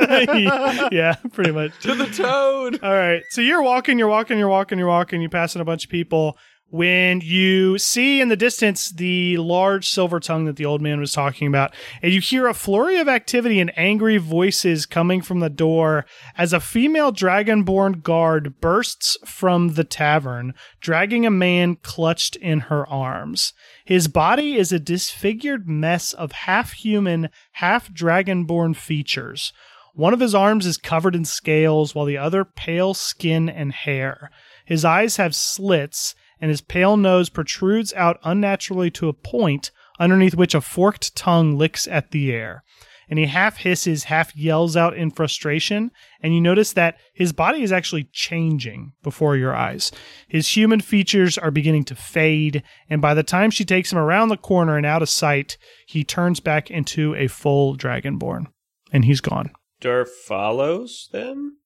[0.92, 1.72] yeah, pretty much.
[1.80, 2.78] To the toad.
[2.82, 3.22] All right.
[3.30, 6.38] So you're walking, you're walking, you're walking, you're walking, you're passing a bunch of people.
[6.70, 11.12] When you see in the distance the large silver tongue that the old man was
[11.12, 15.48] talking about, and you hear a flurry of activity and angry voices coming from the
[15.48, 16.04] door
[16.36, 20.52] as a female dragonborn guard bursts from the tavern,
[20.82, 23.54] dragging a man clutched in her arms.
[23.86, 29.54] His body is a disfigured mess of half human, half dragonborn features.
[29.94, 34.30] One of his arms is covered in scales, while the other pale skin and hair.
[34.66, 40.34] His eyes have slits, and his pale nose protrudes out unnaturally to a point, underneath
[40.34, 42.62] which a forked tongue licks at the air.
[43.10, 47.62] And he half hisses, half yells out in frustration, and you notice that his body
[47.62, 49.90] is actually changing before your eyes.
[50.28, 54.28] His human features are beginning to fade, and by the time she takes him around
[54.28, 58.48] the corner and out of sight, he turns back into a full dragonborn.
[58.92, 59.52] And he's gone.
[59.80, 61.58] Durf follows them.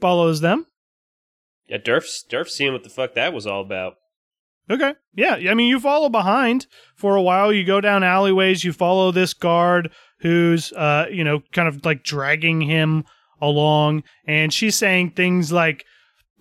[0.00, 0.66] follows them.
[1.72, 3.94] Yeah, Durf's Durf's seeing what the fuck that was all about.
[4.68, 4.94] Okay.
[5.14, 5.36] Yeah.
[5.50, 7.50] I mean, you follow behind for a while.
[7.50, 8.62] You go down alleyways.
[8.62, 13.04] You follow this guard who's, uh, you know, kind of like dragging him
[13.40, 14.02] along.
[14.26, 15.86] And she's saying things like,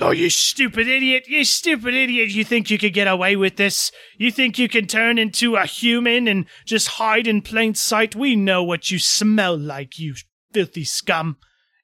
[0.01, 1.27] Oh, you stupid idiot.
[1.27, 2.31] You stupid idiot.
[2.31, 3.91] You think you could get away with this?
[4.17, 8.15] You think you can turn into a human and just hide in plain sight?
[8.15, 10.15] We know what you smell like, you
[10.51, 11.37] filthy scum.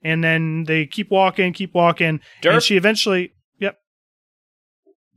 [0.03, 2.19] And then they keep walking, keep walking.
[2.43, 3.33] And she eventually.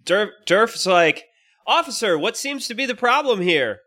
[0.04, 1.24] Durf Durf's like,
[1.66, 3.80] officer, what seems to be the problem here?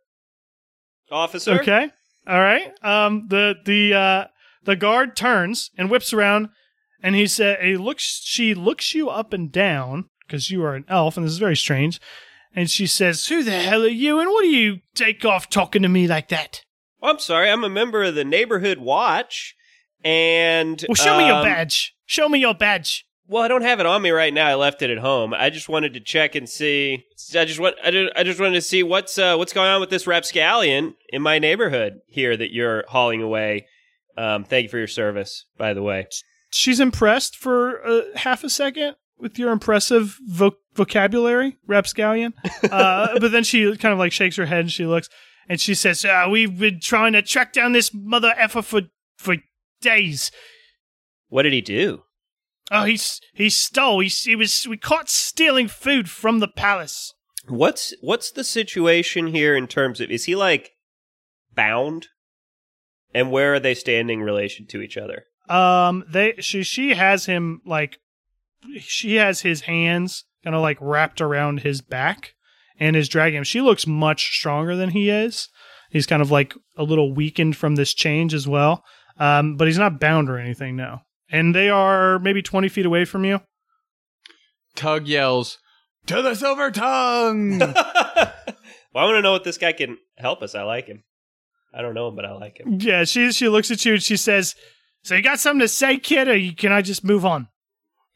[1.11, 1.59] Officer.
[1.61, 1.89] Okay.
[2.27, 2.71] All right.
[2.81, 4.25] Um the the uh
[4.63, 6.49] the guard turns and whips around
[7.01, 10.85] and he said he looks she looks you up and down because you are an
[10.87, 11.99] elf and this is very strange.
[12.55, 15.81] And she says, Who the hell are you and what do you take off talking
[15.81, 16.63] to me like that?
[17.01, 19.55] Oh, I'm sorry, I'm a member of the neighborhood watch,
[20.05, 21.93] and Well show me your um, badge.
[22.05, 23.05] Show me your badge.
[23.27, 24.47] Well, I don't have it on me right now.
[24.47, 25.33] I left it at home.
[25.33, 27.05] I just wanted to check and see.
[27.35, 27.75] I just want.
[27.83, 30.95] I just, I just wanted to see what's uh, what's going on with this rapscallion
[31.09, 33.67] in my neighborhood here that you're hauling away.
[34.17, 36.07] Um, thank you for your service, by the way.
[36.51, 42.33] She's impressed for uh, half a second with your impressive vo- vocabulary, rapscallion.
[42.69, 45.09] Uh, but then she kind of like shakes her head and she looks
[45.47, 48.81] and she says, uh, "We've been trying to track down this mother effer for
[49.17, 49.37] for
[49.81, 50.31] days.
[51.29, 52.03] What did he do?
[52.71, 53.99] Oh, he's he stole.
[53.99, 57.13] He, he was we caught stealing food from the palace.
[57.47, 60.71] What's what's the situation here in terms of is he like
[61.53, 62.07] bound?
[63.13, 65.25] And where are they standing in relation to each other?
[65.47, 67.99] Um, they she she has him like
[68.79, 72.33] she has his hands kind of like wrapped around his back
[72.79, 73.43] and is dragging him.
[73.43, 75.49] She looks much stronger than he is.
[75.89, 78.83] He's kind of like a little weakened from this change as well.
[79.19, 81.03] Um, but he's not bound or anything now.
[81.33, 83.41] And they are maybe twenty feet away from you.
[84.75, 85.57] Tug yells,
[86.05, 87.59] To the silver tongue!
[87.59, 87.73] well,
[88.95, 90.53] I want to know what this guy can help us.
[90.55, 91.03] I like him.
[91.73, 92.77] I don't know him, but I like him.
[92.79, 94.53] Yeah, she she looks at you and she says,
[95.03, 97.47] "So you got something to say, kid, or can I just move on?"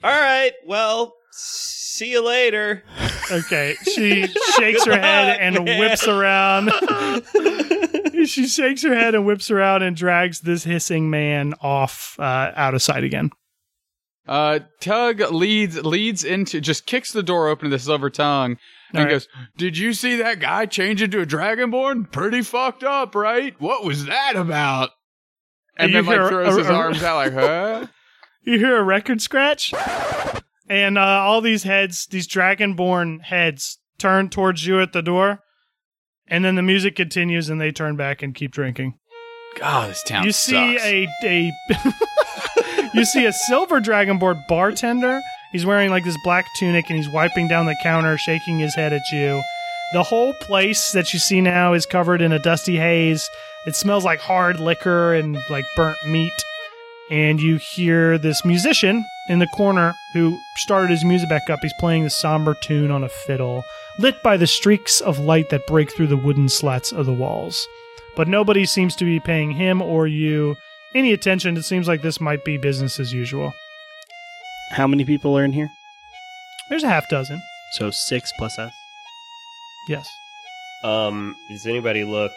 [0.03, 0.53] All right.
[0.65, 2.83] Well, see you later.
[3.31, 3.75] Okay.
[3.83, 6.67] She shakes her head and whips around.
[8.31, 12.73] she shakes her head and whips around and drags this hissing man off uh, out
[12.75, 13.31] of sight again.
[14.27, 18.57] Uh, Tug leads leads into just kicks the door open to the silver tongue,
[18.91, 19.09] And he Alright.
[19.11, 22.11] goes, Did you see that guy change into a dragonborn?
[22.11, 23.55] Pretty fucked up, right?
[23.61, 24.89] What was that about?
[25.77, 27.87] And You then like throws a- his a- arms out like, huh?
[28.43, 29.73] You hear a record scratch,
[30.69, 35.39] and uh, all these heads, these dragonborn heads, turn towards you at the door,
[36.27, 38.95] and then the music continues, and they turn back and keep drinking.
[39.57, 41.51] God, this town you see a a
[42.93, 45.19] you see a silver dragonborn bartender.
[45.51, 48.93] He's wearing like this black tunic, and he's wiping down the counter, shaking his head
[48.93, 49.41] at you.
[49.93, 53.29] The whole place that you see now is covered in a dusty haze.
[53.65, 56.33] It smells like hard liquor and like burnt meat.
[57.09, 61.59] And you hear this musician in the corner who started his music back up.
[61.61, 63.63] He's playing the somber tune on a fiddle,
[63.99, 67.67] lit by the streaks of light that break through the wooden slats of the walls.
[68.15, 70.55] But nobody seems to be paying him or you
[70.95, 71.57] any attention.
[71.57, 73.53] It seems like this might be business as usual.
[74.71, 75.69] How many people are in here?
[76.69, 77.41] There's a half dozen.
[77.73, 78.73] So six plus us.
[79.87, 80.09] Yes.
[80.83, 82.31] Um, does anybody look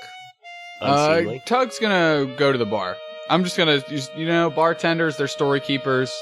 [0.80, 1.22] Uh.
[1.44, 2.96] Tug's gonna go to the bar.
[3.28, 3.82] I'm just gonna,
[4.16, 6.12] you know, bartenders, they're story keepers.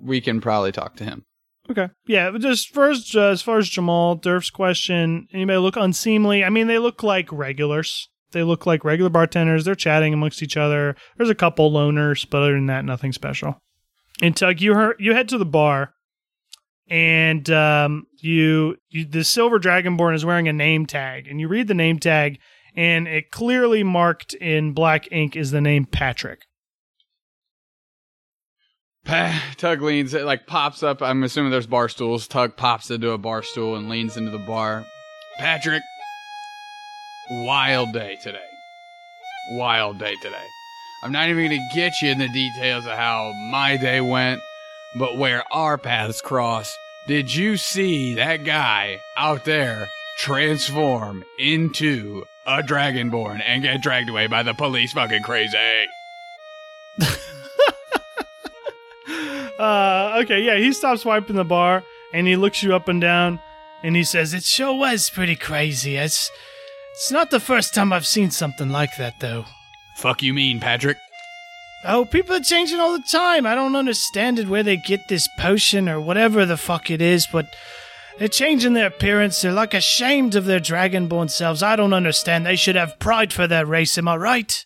[0.00, 1.24] We can probably talk to him.
[1.70, 1.88] Okay.
[2.06, 6.44] Yeah, just first, uh, as far as Jamal Durf's question, anybody look unseemly?
[6.44, 8.08] I mean, they look like regulars.
[8.32, 9.64] They look like regular bartenders.
[9.64, 10.96] They're chatting amongst each other.
[11.16, 13.60] There's a couple loners, but other than that, nothing special.
[14.22, 15.92] And Tug, you heard, you head to the bar,
[16.88, 21.68] and um, you, you the silver dragonborn is wearing a name tag, and you read
[21.68, 22.38] the name tag,
[22.76, 26.40] and it clearly marked in black ink is the name Patrick.
[29.56, 31.00] Tug leans, it like pops up.
[31.00, 32.26] I'm assuming there's bar stools.
[32.26, 34.84] Tug pops into a bar stool and leans into the bar.
[35.38, 35.82] Patrick,
[37.30, 38.38] wild day today.
[39.52, 40.44] Wild day today.
[41.04, 44.40] I'm not even going to get you in the details of how my day went,
[44.98, 46.74] but where our paths cross.
[47.06, 49.86] Did you see that guy out there
[50.18, 55.86] transform into a dragonborn and get dragged away by the police fucking crazy?
[59.58, 61.82] uh, okay, yeah, he stops wiping the bar
[62.12, 63.40] and he looks you up and down
[63.82, 65.96] and he says, It sure was pretty crazy.
[65.96, 66.30] It's,
[66.92, 69.44] it's not the first time I've seen something like that, though.
[69.96, 70.98] Fuck you mean, Patrick?
[71.84, 73.46] Oh, people are changing all the time.
[73.46, 77.26] I don't understand it where they get this potion or whatever the fuck it is,
[77.30, 77.46] but
[78.18, 79.40] they're changing their appearance.
[79.40, 81.62] They're like ashamed of their dragonborn selves.
[81.62, 82.44] I don't understand.
[82.44, 84.65] They should have pride for their race, am I right?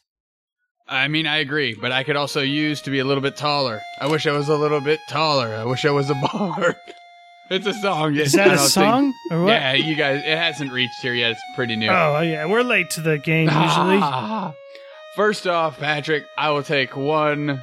[0.91, 3.81] I mean, I agree, but I could also use to be a little bit taller.
[4.01, 5.55] I wish I was a little bit taller.
[5.55, 6.75] I wish I was a bard.
[7.51, 8.17] it's a song.
[8.17, 9.15] Is that a song?
[9.31, 9.51] or what?
[9.53, 11.31] Yeah, you guys, it hasn't reached here yet.
[11.31, 11.89] It's pretty new.
[11.89, 14.01] Oh, yeah, we're late to the game usually.
[15.17, 17.61] First off, Patrick, I will take one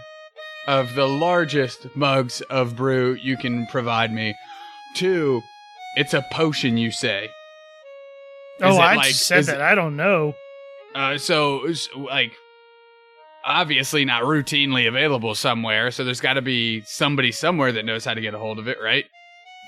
[0.68, 4.36] of the largest mugs of brew you can provide me.
[4.96, 5.42] Two,
[5.98, 7.30] it's a potion, you say.
[8.62, 9.58] oh, I like- said is that.
[9.58, 10.34] it- I don't know.
[10.96, 12.32] Uh, so, like,
[13.48, 18.14] obviously not routinely available somewhere, so there's got to be somebody somewhere that knows how
[18.14, 19.06] to get a hold of it, right?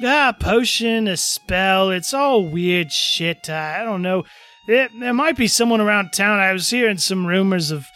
[0.04, 1.90] Ah, potion, a spell.
[1.90, 3.50] It's all weird shit.
[3.50, 4.24] Uh, I don't know.
[4.68, 6.40] It, there might be someone around town.
[6.40, 7.88] I was hearing some rumors of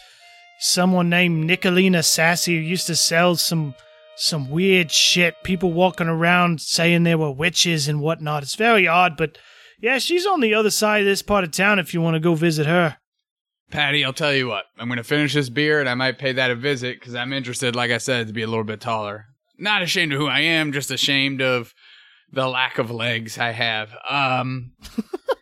[0.58, 3.74] someone named Nicolina Sassy who used to sell some
[4.16, 5.34] some weird shit.
[5.44, 8.42] People walking around saying they were witches and whatnot.
[8.42, 9.38] It's very odd, but
[9.80, 12.20] yeah, she's on the other side of this part of town if you want to
[12.20, 12.96] go visit her.
[13.74, 14.66] Patty, I'll tell you what.
[14.78, 17.32] I'm going to finish this beer and I might pay that a visit because I'm
[17.32, 19.26] interested, like I said, to be a little bit taller.
[19.58, 21.74] Not ashamed of who I am, just ashamed of
[22.32, 23.92] the lack of legs I have.
[24.08, 24.74] Um,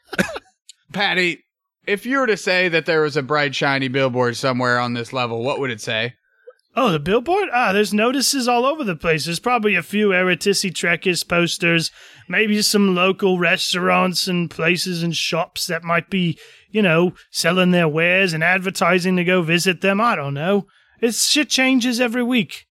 [0.94, 1.44] Patty,
[1.86, 5.12] if you were to say that there was a bright, shiny billboard somewhere on this
[5.12, 6.14] level, what would it say?
[6.74, 7.48] Oh, the billboard?
[7.52, 9.26] Ah, there's notices all over the place.
[9.26, 11.90] There's probably a few Eretisi Trekkies posters,
[12.28, 16.38] maybe some local restaurants and places and shops that might be,
[16.70, 20.00] you know, selling their wares and advertising to go visit them.
[20.00, 20.66] I don't know.
[21.00, 22.66] It's shit changes every week.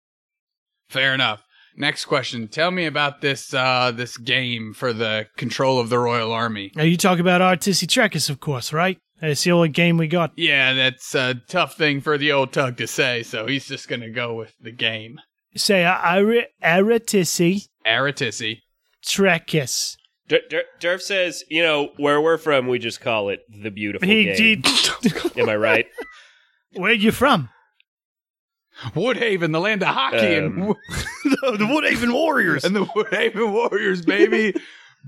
[0.90, 1.44] Fair enough.
[1.78, 2.48] Next question.
[2.48, 6.72] Tell me about this uh, this game for the control of the Royal Army.
[6.76, 8.98] Now, you talk about Artissi Trekkies, of course, right?
[9.22, 10.32] It's the only game we got.
[10.36, 14.02] Yeah, that's a tough thing for the old Tug to say, so he's just going
[14.02, 15.20] to go with the game.
[15.56, 18.62] Say Ar- Eretisi Aratissi.
[19.06, 19.98] Trekkies.
[20.28, 24.26] Dur- Dur- says, you know, where we're from, we just call it the beautiful He,
[24.26, 24.64] game.
[24.64, 25.86] he, Am I right?
[26.74, 27.50] where you from?
[28.96, 30.76] Woodhaven, the land of hockey, and, Um,
[31.26, 32.64] the Woodhaven Warriors.
[32.66, 34.54] and the Woodhaven Warriors, baby,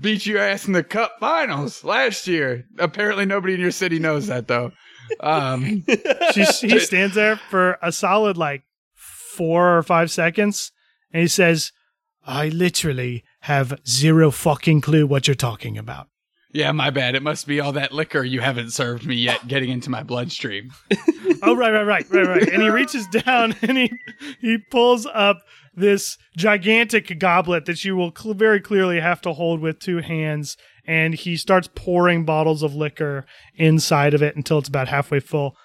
[0.00, 2.66] beat your ass in the Cup Finals last year.
[2.78, 4.72] Apparently, nobody in your city knows that though.
[5.20, 5.84] Um,
[6.32, 8.62] she, he stands there for a solid like
[8.94, 10.72] four or five seconds
[11.12, 11.72] and he says,
[12.26, 16.08] I literally have zero fucking clue what you're talking about.
[16.54, 17.16] Yeah, my bad.
[17.16, 20.70] It must be all that liquor you haven't served me yet getting into my bloodstream.
[21.42, 22.48] oh right, right, right, right, right.
[22.48, 23.92] And he reaches down and he
[24.40, 25.38] he pulls up
[25.74, 30.56] this gigantic goblet that you will cl- very clearly have to hold with two hands.
[30.86, 33.26] And he starts pouring bottles of liquor
[33.56, 35.56] inside of it until it's about halfway full.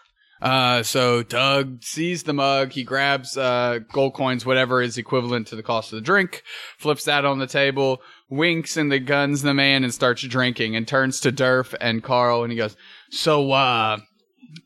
[0.41, 2.71] Uh, so Doug sees the mug.
[2.71, 6.43] He grabs uh, gold coins, whatever is equivalent to the cost of the drink,
[6.77, 10.75] flips that on the table, winks and the guns the man, and starts drinking.
[10.75, 12.75] And turns to Durf and Carl, and he goes,
[13.11, 13.97] "So, uh,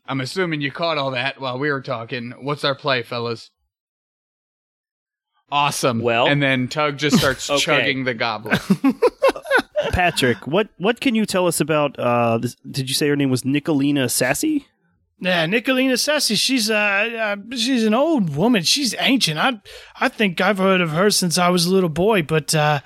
[0.06, 2.32] I'm assuming you caught all that while we were talking.
[2.40, 3.50] What's our play, fellas?"
[5.50, 6.00] Awesome.
[6.00, 7.60] Well- and then Tug just starts Okay.
[7.60, 8.60] chugging the goblet.
[9.92, 11.96] Patrick, what what can you tell us about?
[11.98, 14.66] Uh, this, did you say her name was Nicolina Sassy?
[15.20, 18.62] Yeah, Nicolina Sassy, she's uh, uh she's an old woman.
[18.62, 19.38] She's ancient.
[19.38, 19.60] I
[20.00, 22.80] I think I've heard of her since I was a little boy, but uh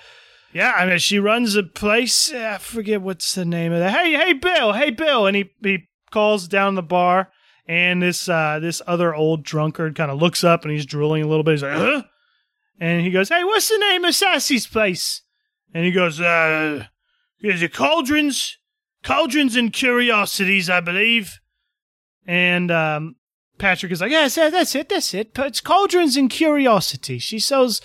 [0.59, 2.33] yeah, I mean she runs a place.
[2.33, 3.97] uh, I forget what's the name of that.
[3.97, 7.31] Hey, hey Bill, hey Bill, and he he calls down the bar
[7.67, 11.29] and this uh this other old drunkard kind of looks up and he's drooling a
[11.29, 11.53] little bit.
[11.53, 12.03] He's like, "Huh?"
[12.81, 15.23] And he goes, "Hey, what's the name of Sassy's place?"
[15.73, 16.87] And he goes, "Uh,
[17.41, 18.59] is it Cauldrons?
[19.05, 21.39] Cauldrons and Curiosities, I believe."
[22.27, 23.15] And um,
[23.59, 25.31] Patrick is like, yeah, that's it, that's it.
[25.37, 27.19] It's Cauldrons and Curiosity.
[27.19, 27.81] She sells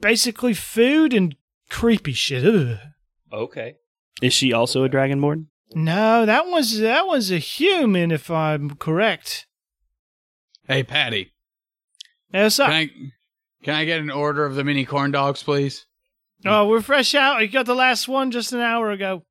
[0.00, 1.34] basically food and
[1.70, 2.44] creepy shit.
[2.44, 2.78] Ugh.
[3.32, 3.74] Okay.
[4.22, 5.46] Is she also a dragonborn?
[5.74, 9.46] No, that was that was a human, if I'm correct.
[10.68, 11.32] hey, Patty,
[12.32, 12.72] Yes, can sir.
[12.72, 12.90] I
[13.64, 15.86] can I get an order of the mini corn dogs, please?
[16.44, 17.40] Oh, we're fresh out.
[17.40, 19.24] We got the last one just an hour ago.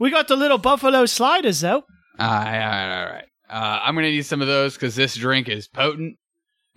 [0.00, 1.84] We got the little buffalo sliders though.
[2.18, 3.24] All right, all right, all right.
[3.48, 6.16] Uh, I'm gonna need some of those because this drink is potent,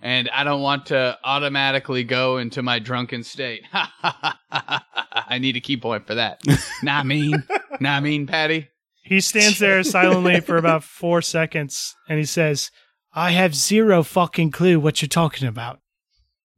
[0.00, 3.62] and I don't want to automatically go into my drunken state.
[3.72, 6.42] I need a key point for that.
[6.82, 7.42] Not mean,
[7.80, 8.68] Not mean, Patty.
[9.02, 12.70] He stands there silently for about four seconds, and he says,
[13.14, 15.80] "I have zero fucking clue what you're talking about."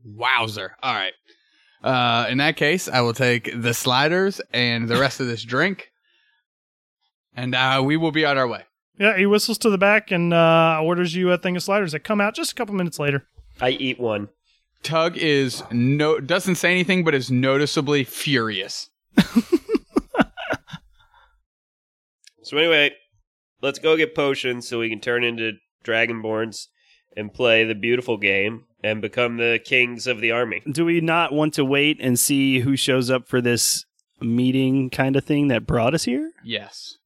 [0.02, 0.74] Wowzer!
[0.82, 1.12] All right.
[1.82, 5.92] Uh, in that case, I will take the sliders and the rest of this drink,
[7.36, 8.64] and uh, we will be on our way.
[8.98, 12.00] Yeah, he whistles to the back and uh, orders you a thing of sliders that
[12.00, 13.26] come out just a couple minutes later.
[13.60, 14.28] I eat one.
[14.82, 18.90] Tug is no doesn't say anything, but is noticeably furious.
[22.48, 22.92] So anyway,
[23.60, 26.68] let's go get potions so we can turn into dragonborns
[27.14, 30.62] and play the beautiful game and become the kings of the army.
[30.70, 33.84] Do we not want to wait and see who shows up for this
[34.22, 36.32] meeting kind of thing that brought us here?
[36.42, 36.96] Yes.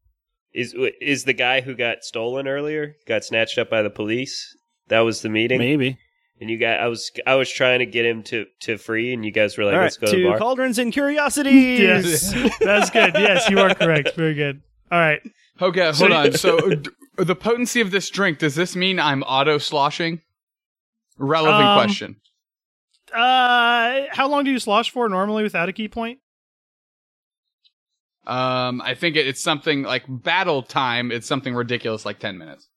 [0.55, 4.55] Is is the guy who got stolen earlier, got snatched up by the police?
[4.89, 5.59] That was the meeting.
[5.59, 5.99] Maybe.
[6.41, 9.25] And you got I was I was trying to get him to to free and
[9.25, 10.39] you guys were like, All right, let's go to the bar.
[10.39, 11.79] cauldrons and curiosities.
[11.81, 13.13] Yes, that's good.
[13.15, 14.15] Yes, you are correct.
[14.17, 14.61] Very good.
[14.91, 15.23] All right.
[15.61, 16.33] Okay, hold So- on.
[16.37, 20.21] So d- the potency of this drink, does this mean I'm auto sloshing?
[21.19, 22.17] Relevant Um, question.
[23.13, 26.19] Uh, how long do you slosh for normally without a key point?
[28.27, 31.11] Um, I think it, it's something like battle time.
[31.11, 32.69] It's something ridiculous, like ten minutes.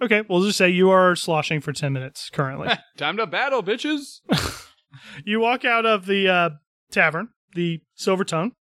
[0.00, 2.68] Okay, we'll just say you are sloshing for ten minutes currently.
[2.96, 4.20] Time to battle, bitches.
[5.24, 6.50] you walk out of the uh,
[6.90, 8.52] tavern, the Silver Tongue,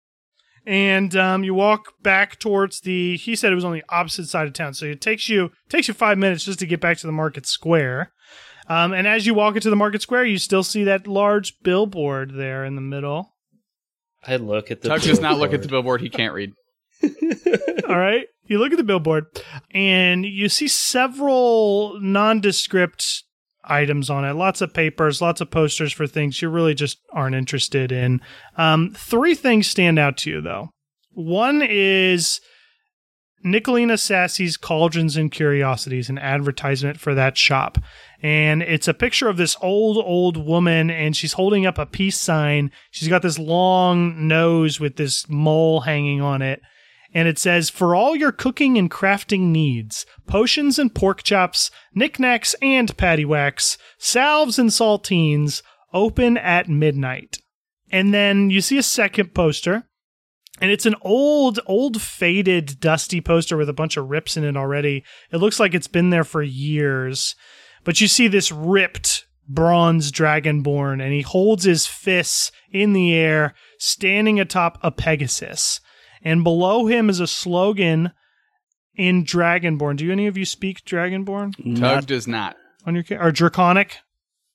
[0.65, 3.17] and um, you walk back towards the.
[3.17, 5.88] He said it was on the opposite side of town, so it takes you takes
[5.88, 8.11] you five minutes just to get back to the market square.
[8.67, 12.34] Um, and as you walk into the market square, you still see that large billboard
[12.34, 13.34] there in the middle.
[14.28, 15.99] I look at the Tug does not look at the billboard.
[15.99, 16.01] billboard.
[16.01, 16.53] He can't read.
[17.89, 18.26] All right.
[18.47, 19.26] You look at the billboard
[19.71, 23.23] and you see several nondescript
[23.63, 24.34] items on it.
[24.34, 28.21] Lots of papers, lots of posters for things you really just aren't interested in.
[28.57, 30.69] Um, three things stand out to you, though.
[31.11, 32.39] One is
[33.45, 37.78] Nicolina Sassy's Cauldrons and Curiosities, an advertisement for that shop.
[38.22, 42.20] And it's a picture of this old, old woman, and she's holding up a peace
[42.20, 42.72] sign.
[42.91, 46.61] She's got this long nose with this mole hanging on it.
[47.13, 52.55] And it says for all your cooking and crafting needs potions and pork chops knickknacks
[52.61, 55.61] and paddywhacks salves and saltines
[55.93, 57.38] open at midnight.
[57.89, 59.86] And then you see a second poster
[60.61, 64.57] and it's an old old faded dusty poster with a bunch of rips in it
[64.57, 65.03] already.
[65.32, 67.36] It looks like it's been there for years
[67.86, 73.53] but you see this ripped bronze dragonborn and he holds his fists in the air
[73.79, 75.79] standing atop a pegasus
[76.23, 78.11] and below him is a slogan
[78.95, 79.97] in Dragonborn.
[79.97, 82.55] Do any of you speak Dragonborn Tug Not- does not.
[82.86, 83.97] on your ca- or Draconic?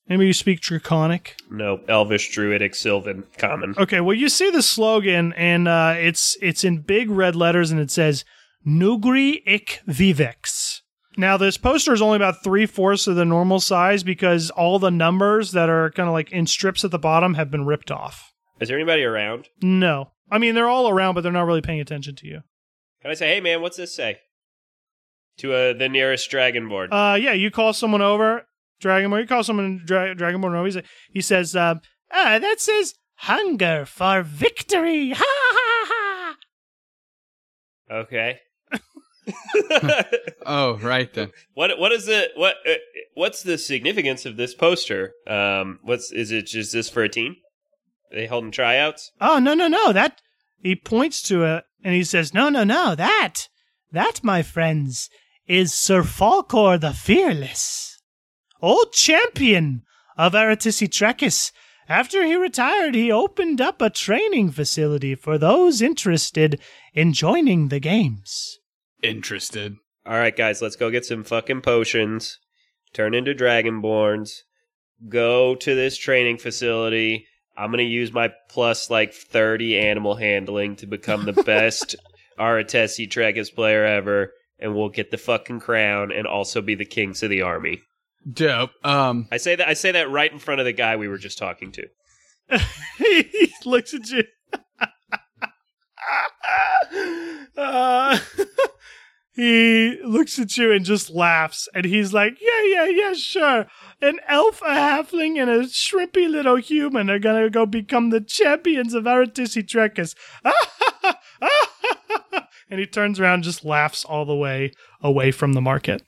[0.09, 1.37] Maybe you speak Draconic.
[1.51, 3.75] No, Elvish, Druidic, Sylvan, Common.
[3.79, 7.79] Okay, well, you see the slogan, and uh, it's it's in big red letters, and
[7.79, 8.25] it says
[8.67, 10.60] "Nugri ik vivex."
[11.17, 14.91] Now, this poster is only about three fourths of the normal size because all the
[14.91, 18.33] numbers that are kind of like in strips at the bottom have been ripped off.
[18.61, 19.49] Is there anybody around?
[19.61, 22.41] No, I mean they're all around, but they're not really paying attention to you.
[23.03, 24.19] Can I say, hey man, what's this say?
[25.39, 26.89] To uh, the nearest dragonborn.
[26.93, 28.47] Uh, yeah, you call someone over,
[28.83, 29.23] Dragonborn.
[29.23, 30.65] You call someone Dra- Dragonborn over.
[30.67, 30.79] He's
[31.11, 31.77] He says, uh,
[32.13, 36.37] "Ah, that says hunger for victory." Ha ha ha!
[38.03, 38.39] okay.
[40.47, 41.31] Oh, right then.
[41.55, 42.33] what what is it?
[42.35, 42.75] What uh,
[43.15, 45.13] what's the significance of this poster?
[45.27, 46.55] Um, what's is it?
[46.55, 47.37] Is this for a team?
[48.11, 49.13] Are they holding tryouts?
[49.21, 49.93] Oh no no no!
[49.93, 50.21] That
[50.63, 52.95] he points to it and he says, "No no no!
[52.95, 53.49] That
[53.93, 55.11] that, my friends,
[55.47, 58.01] is Sir Falkor the Fearless,
[58.63, 59.83] old champion
[60.17, 61.53] of Aratisi Trekis.
[61.89, 66.61] After he retired, he opened up a training facility for those interested
[66.95, 68.60] in joining the games."
[69.03, 69.77] Interested.
[70.07, 72.39] All right, guys, let's go get some fucking potions.
[72.93, 74.31] Turn into dragonborns.
[75.09, 77.27] Go to this training facility.
[77.57, 81.97] I'm gonna use my plus like 30 animal handling to become the best
[82.39, 87.23] Aratesi Trekis player ever, and we'll get the fucking crown and also be the kings
[87.23, 87.81] of the army.
[88.31, 88.73] Dope.
[88.85, 91.19] Um, I say that I say that right in front of the guy we were
[91.19, 91.87] just talking to.
[92.99, 94.25] he looks at you.
[97.57, 98.19] Uh,
[99.33, 103.67] he looks at you and just laughs, and he's like, "Yeah, yeah, yeah, sure.
[104.03, 108.93] An elf, a halfling, and a shrimpy little human are gonna go become the champions
[108.93, 110.15] of Aratisi Trekkas."
[112.71, 116.03] and he turns around, and just laughs all the way away from the market.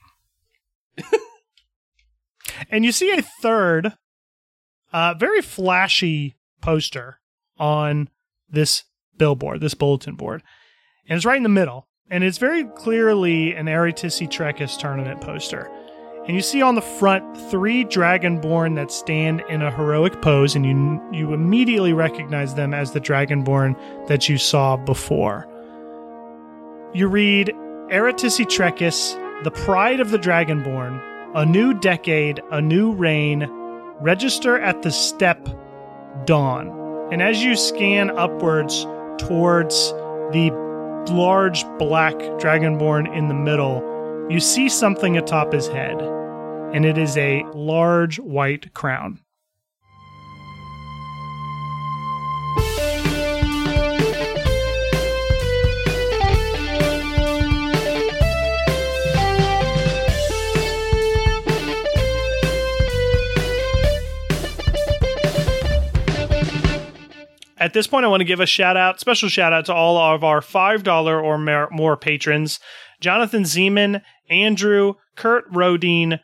[2.70, 3.92] and you see a third,
[4.92, 7.20] uh, very flashy poster
[7.58, 8.08] on
[8.48, 8.84] this
[9.16, 10.42] billboard, this bulletin board.
[11.08, 11.88] And it's right in the middle.
[12.10, 13.68] And it's very clearly an
[14.28, 15.70] Trekis tournament poster.
[16.26, 20.64] And you see on the front three Dragonborn that stand in a heroic pose, and
[20.64, 23.76] you you immediately recognize them as the Dragonborn
[24.06, 25.48] that you saw before.
[26.94, 27.52] You read
[28.46, 31.00] Trekis, the pride of the Dragonborn,
[31.34, 33.48] a new decade, a new reign,
[34.00, 35.48] register at the step,
[36.24, 36.68] dawn.
[37.10, 38.84] And as you scan upwards
[39.18, 39.90] towards
[40.32, 40.50] the
[41.10, 43.82] large black dragonborn in the middle,
[44.30, 46.00] you see something atop his head,
[46.72, 49.20] and it is a large white crown.
[67.62, 69.96] At this point, I want to give a shout out, special shout out to all
[69.96, 72.58] of our $5 or more patrons.
[73.00, 76.18] Jonathan Zeman, Andrew, Kurt Rodine,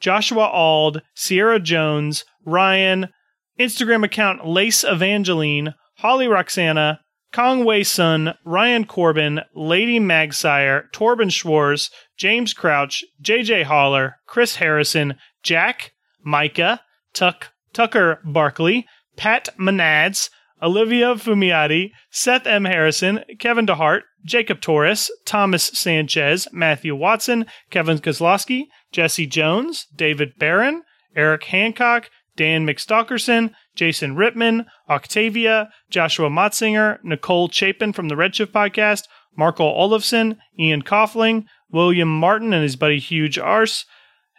[0.00, 3.08] Joshua Ald, Sierra Jones, Ryan,
[3.56, 6.98] Instagram account Lace Evangeline, Holly Roxana,
[7.32, 15.14] Kong Wei Sun, Ryan Corbin, Lady Magsire, Torben Schwartz, James Crouch, JJ Holler, Chris Harrison,
[15.44, 15.92] Jack,
[16.24, 16.80] Micah,
[17.14, 20.30] Tuck, Tucker Barkley, Pat Manads,
[20.62, 22.64] Olivia Fumiati, Seth M.
[22.64, 30.82] Harrison, Kevin DeHart, Jacob Torres, Thomas Sanchez, Matthew Watson, Kevin Kozlowski, Jesse Jones, David Barron,
[31.16, 39.04] Eric Hancock, Dan McStalkerson, Jason Rittman, Octavia, Joshua Motzinger, Nicole Chapin from the Redshift podcast,
[39.36, 43.86] Marco Olofsson, Ian Coughlin, William Martin and his buddy Huge Arse,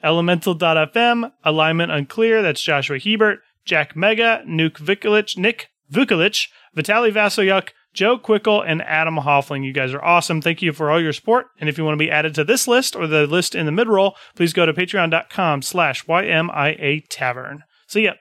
[0.03, 8.17] Elemental.fm, Alignment Unclear, that's Joshua Hebert, Jack Mega, Nuke Vikulich, Nick Vukolich, Vitaly Vasoyuk, Joe
[8.17, 9.65] Quickle, and Adam Hoffling.
[9.65, 10.41] You guys are awesome.
[10.41, 11.47] Thank you for all your support.
[11.59, 13.71] And if you want to be added to this list or the list in the
[13.71, 17.63] mid-roll, please go to patreon.com slash YMIA Tavern.
[17.87, 18.13] See ya.